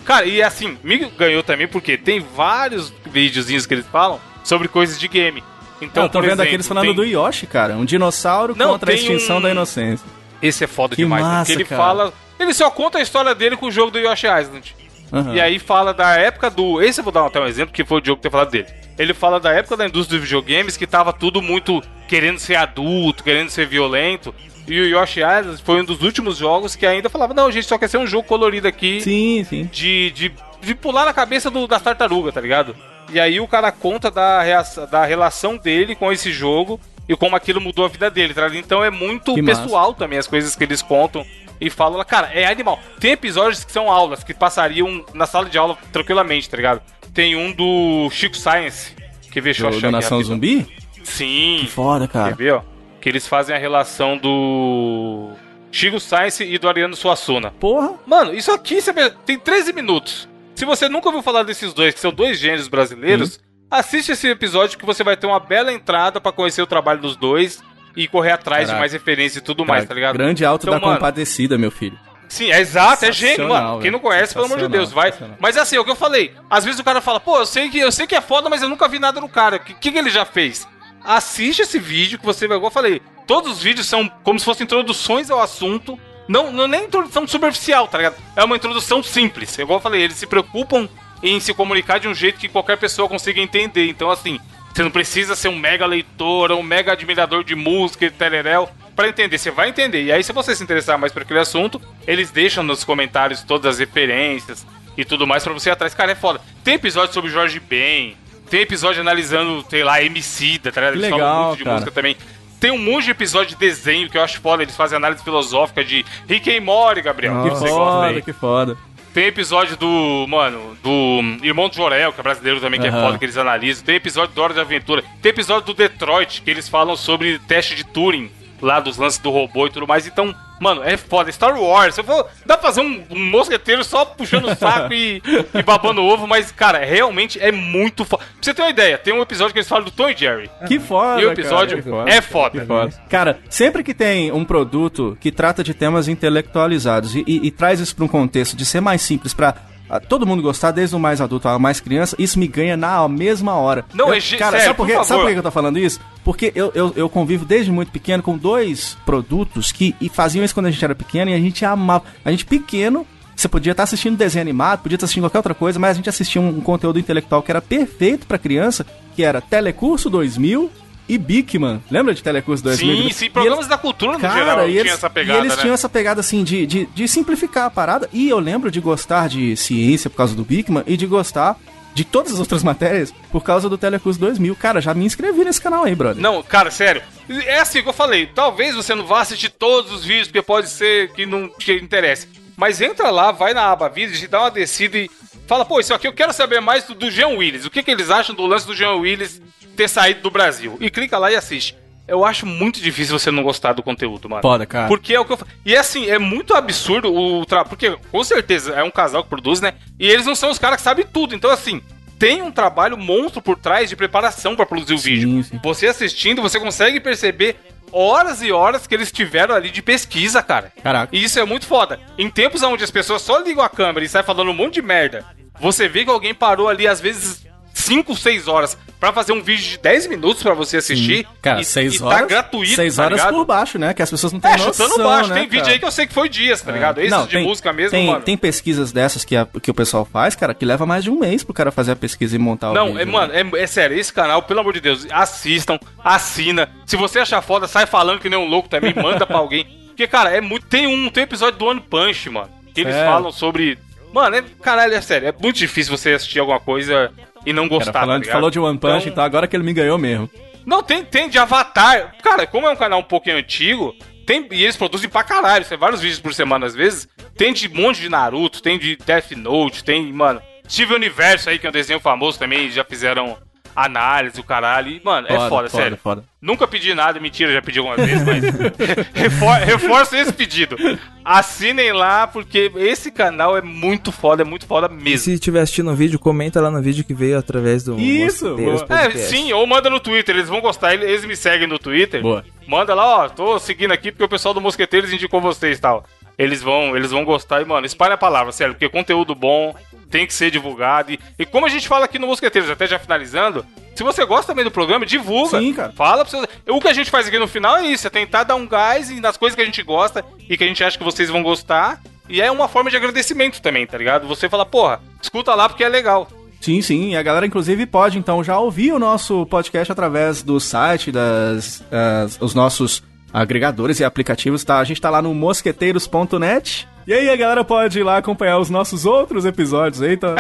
[0.04, 5.00] Cara, e assim, me ganhou também porque tem vários videozinhos que eles falam sobre coisas
[5.00, 5.44] de game.
[5.80, 7.76] Então, eu tô vendo exemplo, aqueles falando tem- do Yoshi, cara.
[7.76, 10.06] Um dinossauro Não, contra a extinção um- da inocência.
[10.42, 11.24] Esse é foda Que demais.
[11.24, 11.82] massa, porque ele cara.
[11.82, 12.14] fala.
[12.40, 14.76] Ele só conta a história dele com o jogo do Yoshi Island.
[15.12, 15.34] Aham.
[15.34, 16.82] E aí fala da época do.
[16.82, 18.68] Esse eu vou dar até um exemplo, que foi o Diogo ter falado dele.
[18.98, 23.24] Ele fala da época da indústria dos videogames que tava tudo muito querendo ser adulto,
[23.24, 24.34] querendo ser violento.
[24.68, 27.66] E o Yoshi Island foi um dos últimos jogos que ainda falava: não, a gente
[27.66, 29.70] só quer ser um jogo colorido aqui Sim, sim.
[29.72, 30.32] de, de,
[30.62, 32.76] de pular na cabeça do, das tartarugas, tá ligado?
[33.12, 34.44] E aí o cara conta da,
[34.92, 36.80] da relação dele com esse jogo
[37.10, 38.58] e como aquilo mudou a vida dele, tá ligado?
[38.64, 39.64] Então é muito Que massa.
[39.64, 41.26] pessoal também as coisas que eles contam
[41.60, 42.80] e falam cara, é animal.
[43.00, 46.82] Tem episódios que são aulas que passariam na sala de aula tranquilamente, tá ligado?
[47.14, 48.94] Tem um do Chico Science,
[49.32, 50.22] que vê Do, do Nação.
[50.24, 50.68] Zumbi?
[51.04, 51.68] Sim.
[51.74, 52.36] Foda, Quer cara.
[52.36, 52.62] ver, ó?
[53.02, 55.32] Que eles fazem a relação do
[55.72, 57.52] Chico Science e do Ariano Suassuna.
[57.60, 57.96] Porra.
[58.06, 58.78] Mano, isso aqui
[59.26, 60.30] tem 13 minutos.
[60.54, 63.40] Se você nunca ouviu falar desses dois, que são dois gêneros brasileiros,
[63.70, 67.16] assiste esse episódio que você vai ter uma bela entrada pra conhecer o trabalho dos
[67.16, 67.62] dois
[67.96, 68.74] e correr atrás Caraca.
[68.74, 70.14] de mais referências e tudo mais, Cara, tá ligado?
[70.14, 71.98] Grande alto Então, da mano, compadecida, meu filho.
[72.30, 73.82] Sim, é exato, é gênio, mano.
[73.82, 75.12] Quem não conhece, pelo amor de Deus, vai.
[75.40, 76.34] Mas assim, é o que eu falei.
[76.48, 78.62] Às vezes o cara fala, pô, eu sei que, eu sei que é foda, mas
[78.62, 79.58] eu nunca vi nada no cara.
[79.58, 80.68] O que, que, ele já fez?
[81.04, 83.02] Assiste esse vídeo que você vai, igual eu falei.
[83.26, 86.00] Todos os vídeos são como se fossem introduções ao assunto.
[86.28, 88.16] Não, não é nem introdução superficial, tá ligado?
[88.36, 89.58] É uma introdução simples.
[89.58, 90.88] Igual eu falei, eles se preocupam
[91.22, 93.88] em se comunicar de um jeito que qualquer pessoa consiga entender.
[93.88, 94.40] Então, assim,
[94.74, 98.70] você não precisa ser um mega leitor ou um mega admirador de música e tereréu
[98.96, 99.38] pra entender.
[99.38, 100.04] Você vai entender.
[100.04, 103.74] E aí, se você se interessar mais por aquele assunto, eles deixam nos comentários todas
[103.76, 104.66] as referências
[104.98, 105.94] e tudo mais pra você ir atrás.
[105.94, 106.40] Cara, é foda.
[106.64, 108.16] Tem episódio sobre Jorge Ben,
[108.50, 110.94] tem episódio analisando, sei lá, Emicida, tá ligado?
[110.94, 111.74] Que Eles legal, falam muito de cara.
[111.76, 112.18] música também.
[112.60, 114.62] Tem um monte de episódio de desenho que eu acho foda.
[114.64, 117.44] Eles fazem análise filosófica de Rick and Morty, Gabriel.
[117.44, 117.70] que Que aí.
[117.72, 118.78] foda, que foda.
[119.20, 123.02] Tem episódio do, mano, do Irmão de Jorel, que é brasileiro também, que é Aham.
[123.02, 123.84] foda, que eles analisam.
[123.84, 125.04] Tem episódio do Hora de Aventura.
[125.22, 128.32] Tem episódio do Detroit, que eles falam sobre teste de Turing.
[128.62, 130.06] Lá dos lances do robô e tudo mais.
[130.08, 131.32] Então, mano, é foda.
[131.32, 135.22] Star Wars, eu vou, dá pra fazer um, um mosqueteiro só puxando o saco e,
[135.54, 138.24] e babando ovo, mas, cara, realmente é muito foda.
[138.24, 140.50] Pra você ter uma ideia, tem um episódio que eles falam do Tom e Jerry.
[140.68, 142.10] Que foda, E o episódio cara, foda.
[142.12, 142.60] é foda.
[142.60, 142.94] Que foda.
[143.10, 147.80] Cara, sempre que tem um produto que trata de temas intelectualizados e, e- e traz
[147.80, 149.56] isso pra um contexto de ser mais simples pra
[149.98, 153.54] todo mundo gostar, desde o mais adulto ao mais criança, isso me ganha na mesma
[153.56, 153.86] hora.
[153.94, 155.06] Não, Eu- é Cara, sério, sabe por, por favor.
[155.06, 156.00] sabe por que eu tô falando isso?
[156.24, 160.54] Porque eu, eu, eu convivo desde muito pequeno com dois produtos que e faziam isso
[160.54, 162.04] quando a gente era pequeno e a gente amava.
[162.24, 165.80] A gente pequeno, você podia estar assistindo desenho animado, podia estar assistindo qualquer outra coisa,
[165.80, 168.86] mas a gente assistia um, um conteúdo intelectual que era perfeito pra criança,
[169.16, 170.70] que era Telecurso 2000
[171.10, 171.82] e Bigman.
[171.90, 172.88] Lembra de Telecurso 2000?
[172.96, 175.42] Sim, sim, eles- programas da cultura no Cara, geral e tinha eles, essa pegada, e
[175.42, 175.62] eles né?
[175.62, 178.08] tinham essa pegada assim de, de, de simplificar a parada.
[178.14, 181.58] E eu lembro de gostar de ciência por causa do Bigman e de gostar
[181.94, 184.56] de todas as outras matérias por causa do Telecurso 2000.
[184.56, 186.22] Cara, já me inscrevi nesse canal aí, brother.
[186.22, 187.02] Não, cara, sério.
[187.28, 188.28] É assim que eu falei.
[188.28, 192.28] Talvez você não vá assistir todos os vídeos, porque pode ser que não te interesse.
[192.56, 195.10] Mas entra lá, vai na aba vídeos e dá uma descida e
[195.50, 197.66] fala, pô, isso aqui eu quero saber mais do, do Jean Willis.
[197.66, 199.42] O que, que eles acham do lance do Jean Willis
[199.76, 200.78] ter saído do Brasil?
[200.80, 201.76] E clica lá e assiste.
[202.08, 204.42] Eu acho muito difícil você não gostar do conteúdo, mano.
[204.42, 204.88] Foda, cara.
[204.88, 207.70] Porque é o que eu E assim, é muito absurdo o trabalho.
[207.70, 209.74] Porque, com certeza, é um casal que produz, né?
[210.00, 211.36] E eles não são os caras que sabem tudo.
[211.36, 211.82] Então, assim,
[212.18, 215.44] tem um trabalho monstro por trás de preparação pra produzir o vídeo.
[215.44, 215.60] sim.
[215.64, 217.58] Você assistindo, você consegue perceber
[217.92, 220.72] horas e horas que eles tiveram ali de pesquisa, cara.
[220.84, 221.16] Caraca.
[221.16, 222.00] E isso é muito foda.
[222.18, 224.82] Em tempos onde as pessoas só ligam a câmera e saem falando um monte de
[224.82, 225.26] merda,
[225.60, 227.46] você vê que alguém parou ali, às vezes,
[227.90, 231.26] 5, 6 horas pra fazer um vídeo de 10 minutos pra você assistir.
[231.42, 232.20] Cara, e, seis e horas.
[232.20, 233.34] tá gratuito, Seis tá horas ligado?
[233.34, 233.94] por baixo, né?
[233.94, 235.30] Que as pessoas não têm É, noção, chutando baixo.
[235.30, 235.74] né, tem vídeo cara?
[235.74, 237.00] aí que eu sei que foi dias, tá ligado?
[237.00, 238.22] Esses Não, de música mesmo, tem, mano.
[238.22, 241.18] Tem pesquisas dessas que, a- que o pessoal faz, cara, que leva mais de um
[241.20, 243.00] mês pro cara fazer a pesquisa e montar o Não, vídeo.
[243.02, 243.12] é, né?
[243.12, 246.70] mano, é, é sério, esse canal, pelo amor de Deus, assistam, assina.
[246.86, 249.66] Se você achar foda, sai falando que nem um louco também, manda pra alguém.
[249.88, 250.66] Porque, cara, é muito.
[250.68, 252.50] Tem um, tem um episódio do One Punch, mano.
[252.74, 253.06] Que eles É.
[253.06, 253.78] falam sobre.
[254.14, 255.28] Mano, é, caralho, é sério.
[255.28, 257.12] É muito difícil você assistir alguma coisa
[257.46, 257.92] e não Cara, gostar.
[257.94, 258.34] tá falando- ligado?
[258.36, 260.30] falou de One Punch, Então- então agora que ele me ganhou mesmo.
[260.66, 262.16] Não, tem, tem de Avatar.
[262.22, 265.66] Cara, como é um canal um pouquinho antigo, tem, e eles produzem pra caralho.
[265.66, 267.08] Tem vários vídeos por semana às vezes.
[267.36, 270.42] Tem de um monte de Naruto, tem de Death Note, tem, mano.
[270.70, 273.38] Steve Universo aí, que é um desenho famoso também, já fizeram
[273.76, 274.90] análise, o caralho.
[274.90, 275.98] E, mano, é Foda, foda, foda, sério.
[276.02, 276.24] foda.
[276.42, 278.44] Nunca pedi nada, mentira, já pedi alguma vez, mas.
[279.14, 280.78] refor reforço esse pedido.
[281.24, 285.18] Assinem lá, porque esse canal é muito foda, é muito foda E mesmo.
[285.20, 288.82] se estiver assistindo o vídeo, comenta lá no vídeo que veio através do Isso, Mosqueteiros
[288.84, 289.00] boa.
[289.00, 289.30] É, Podcast.
[289.36, 292.22] sim, ou manda no Twitter, eles vão gostar, eles- eles me seguem no Twitter.
[292.22, 292.44] Boa.
[292.68, 296.06] Manda lá, ó, tô seguindo aqui porque o pessoal do Mosqueteiros indicou vocês e tal.
[296.38, 299.76] Eles vão, eles vão gostar e, mano, espalha a palavra, sério, porque conteúdo bom
[300.10, 301.12] tem que ser divulgado.
[301.12, 304.48] E, e como a gente fala aqui no Mosqueteiros, até já finalizando, se você gosta
[304.48, 305.60] também do programa, divulga.
[305.60, 305.92] Sim, cara.
[305.94, 306.48] Fala pra vocês.
[306.68, 309.10] O que a gente faz aqui no final é isso, é tentar dar um gás
[309.20, 312.00] nas coisas que a gente gosta e que a gente acha que vocês vão gostar.
[312.28, 314.28] E é uma forma de agradecimento também, tá ligado?
[314.28, 316.28] Você fala, porra, escuta lá porque é legal.
[316.62, 317.12] Sim, sim.
[317.12, 321.84] E a galera, inclusive, pode, então, já ouvir o nosso podcast através do site, das,
[321.92, 323.02] as- os nossos
[323.34, 324.78] agregadores e aplicativos, tá?
[324.80, 326.88] A gente tá lá no mosqueteiros.net.
[327.10, 330.36] E aí a galera pode ir lá acompanhar os nossos outros episódios aí, tá?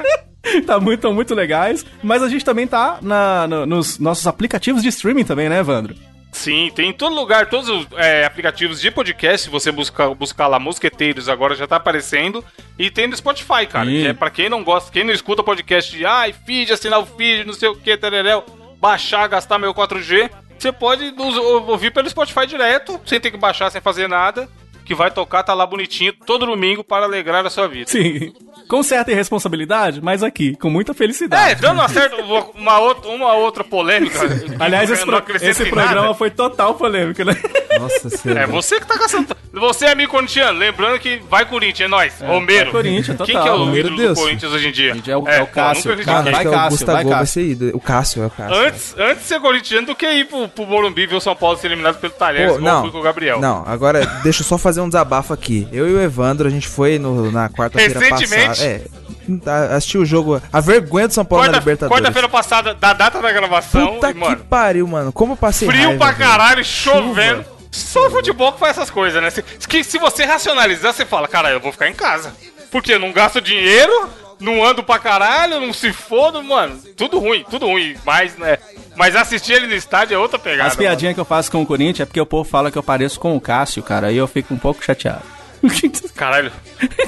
[0.66, 1.84] tá muito, tão muito legais.
[2.02, 5.94] Mas a gente também tá na, no- nos nossos aplicativos de streaming também, né, Evandro?
[6.32, 10.46] Sim, tem em todo lugar, todos os é, aplicativos de podcast, se você buscar, buscar
[10.46, 12.42] lá Mosqueteiros, agora já tá aparecendo.
[12.78, 14.00] E tem no Spotify, cara, Sim.
[14.00, 17.04] que é pra quem não gosta, quem não escuta podcast de ai, feed, assinar o
[17.06, 18.42] feed, não sei o que, tereréu,
[18.80, 23.36] baixar, gastar meu 4G, você pode nos ou- ouvir pelo Spotify direto, sem ter que
[23.36, 24.48] baixar, sem fazer nada,
[24.86, 27.90] que vai tocar, tá lá bonitinho, todo domingo para alegrar a sua vida.
[27.90, 28.32] Sim.
[28.68, 31.52] Com certa irresponsabilidade, mas aqui, com muita felicidade.
[31.52, 34.18] É, dando uma, certa, uma, outra, uma outra polêmica.
[34.58, 36.14] Aliás, esse, pro- esse programa nada.
[36.14, 37.36] foi total polêmico, né?
[37.78, 38.40] Nossa senhora.
[38.42, 39.36] É você que tá caçando.
[39.52, 42.20] Você é amigo corintiano, lembrando que vai Corinthians, é nóis.
[42.20, 42.72] Romero.
[42.72, 43.42] vai Corinthians, Quem total.
[43.42, 44.18] que é o Romero, ídolo Deus.
[44.18, 44.94] do Corinthians hoje em dia?
[44.94, 45.90] Gente, é o- é o pô, Cássio.
[45.92, 46.32] nunca Cara, critiquei.
[46.32, 47.32] vai é o Cássio, Gustavo vai vai Cássio.
[47.42, 47.70] ser ídolo.
[47.74, 48.56] O Cássio é o Cássio.
[48.56, 51.56] Antes, antes de ser corintiano do que ir pro, pro Morumbi ver o São Paulo
[51.56, 53.40] ser eliminado pelo Talheres, Pô, igual não, fui com o Gabriel.
[53.40, 55.66] não, agora deixa eu só fazer um desabafo aqui.
[55.72, 58.48] Eu e o Evandro, a gente foi no- na quarta-feira Recentemente?
[58.48, 58.66] passada.
[58.68, 62.00] É, assistiu o jogo, a vergonha do São Paulo na Quarta- Libertadores.
[62.00, 65.12] Quarta-feira passada, da data da gravação, Puta e, mano, que pariu, mano.
[65.12, 67.44] Como eu passei frio raiva, pra caralho, chovendo.
[67.70, 69.28] Só o futebol que faz essas coisas, né?
[69.30, 72.32] Se, que, se você racionalizar, você fala, cara, eu vou ficar em casa.
[72.70, 73.92] Porque eu não gasto dinheiro,
[74.40, 76.78] não ando pra caralho, não se fodo, mano.
[76.96, 77.96] Tudo ruim, tudo ruim.
[78.04, 78.58] Mas, né?
[78.96, 80.68] Mas assistir ele no estádio é outra pegada.
[80.68, 82.82] As piadinhas que eu faço com o Corinthians é porque o povo fala que eu
[82.82, 84.08] pareço com o Cássio, cara.
[84.08, 85.22] Aí eu fico um pouco chateado.
[86.14, 86.52] Caralho.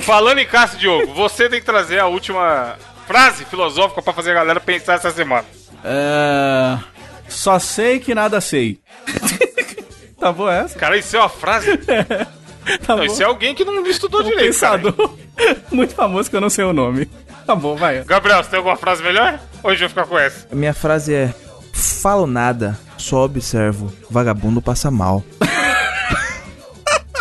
[0.01, 2.77] Falando em Cássio Diogo, você tem que trazer a última
[3.07, 5.45] frase filosófica pra fazer a galera pensar essa semana.
[5.85, 6.79] É...
[7.29, 8.79] Só sei que nada sei.
[10.19, 10.77] Tá boa essa?
[10.77, 11.69] Cara, isso é uma frase.
[12.85, 14.61] Tá Não, isso é alguém que não estudou Um direito.
[14.61, 14.83] cara.
[15.71, 17.09] muito famoso que eu não sei o nome.
[17.47, 18.03] Tá bom, vai.
[18.05, 19.39] Gabriel, você tem alguma frase melhor?
[19.63, 20.47] Hoje eu vou ficar com essa.
[20.51, 21.35] A minha frase é:
[21.73, 23.93] Falo nada, só observo.
[24.11, 25.23] Vagabundo passa mal.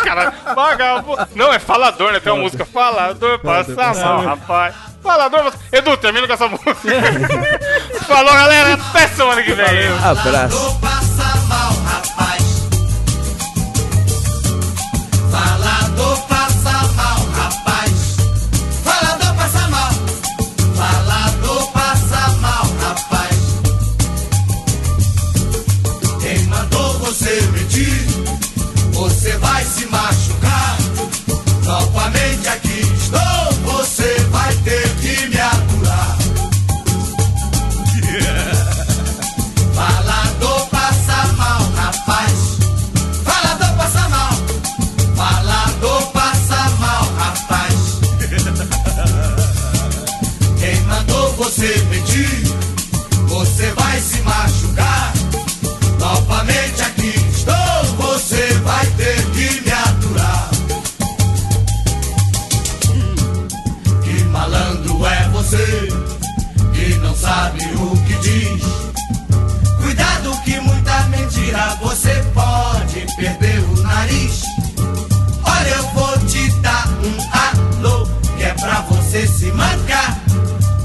[0.04, 1.28] Caralho, vagabundo.
[1.34, 2.20] Não, é falador, né?
[2.20, 2.64] Tem uma música.
[2.64, 4.74] Falador passa mal, rapaz.
[5.02, 5.58] Falador passa...
[5.72, 6.72] Edu, termina com essa música.
[8.06, 8.74] Falou, galera.
[8.74, 9.66] Até semana que vem.
[10.02, 10.78] Abraço.
[67.28, 68.62] Sabe o que diz.
[69.82, 74.42] Cuidado que muita mentira você pode perder o nariz.
[75.44, 77.16] Olha, eu vou te dar um
[77.46, 78.06] alô,
[78.36, 80.18] que é pra você se mancar.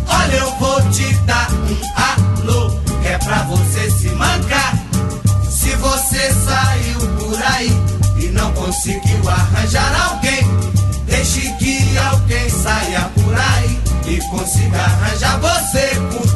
[0.07, 2.71] Olha, eu vou te dar um alô,
[3.01, 4.73] que é pra você se mancar.
[5.49, 7.71] Se você saiu por aí
[8.19, 10.43] e não conseguiu arranjar alguém,
[11.05, 16.32] deixe que alguém saia por aí e consiga arranjar você, porque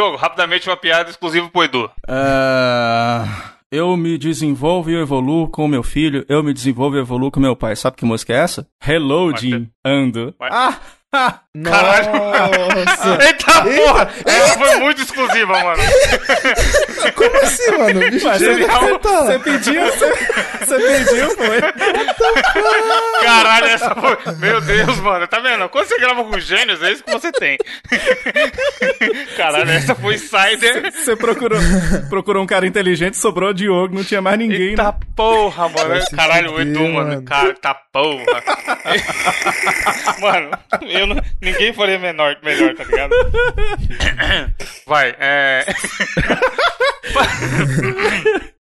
[0.00, 1.90] Diogo, rapidamente uma piada exclusiva pro Edu.
[2.08, 7.30] Ah, eu me desenvolvo e eu evoluo com meu filho, eu me desenvolvo e evoluo
[7.30, 7.76] com meu pai.
[7.76, 8.66] Sabe que música é essa?
[9.36, 9.68] Jim.
[9.84, 10.34] Ando.
[10.40, 12.12] Ah, Caralho.
[12.12, 13.18] Nossa!
[13.26, 14.08] Eita porra!
[14.24, 15.82] Essa foi muito exclusiva, mano.
[17.16, 18.00] Como assim, mano?
[18.08, 20.12] Bicho, mas você você, pediu, você,
[20.60, 21.60] você pediu, foi.
[23.24, 24.16] Caralho, essa foi.
[24.36, 25.26] Meu Deus, mano.
[25.26, 25.68] Tá vendo?
[25.70, 27.58] Quando você grava com gênios, é isso que você tem.
[29.36, 30.92] Caralho, essa foi Insider.
[30.92, 31.58] Você procurou,
[32.08, 34.94] procurou um cara inteligente, sobrou o Diogo, não tinha mais ninguém, Eita né?
[35.16, 35.88] porra, mano.
[35.88, 37.08] Vai se Caralho, o Edu, mano.
[37.08, 37.22] mano.
[37.24, 38.42] Cara, tá porra.
[40.20, 40.50] mano,
[40.82, 43.14] eu não, ninguém faria menor, melhor, tá ligado?
[44.86, 45.64] Vai, é.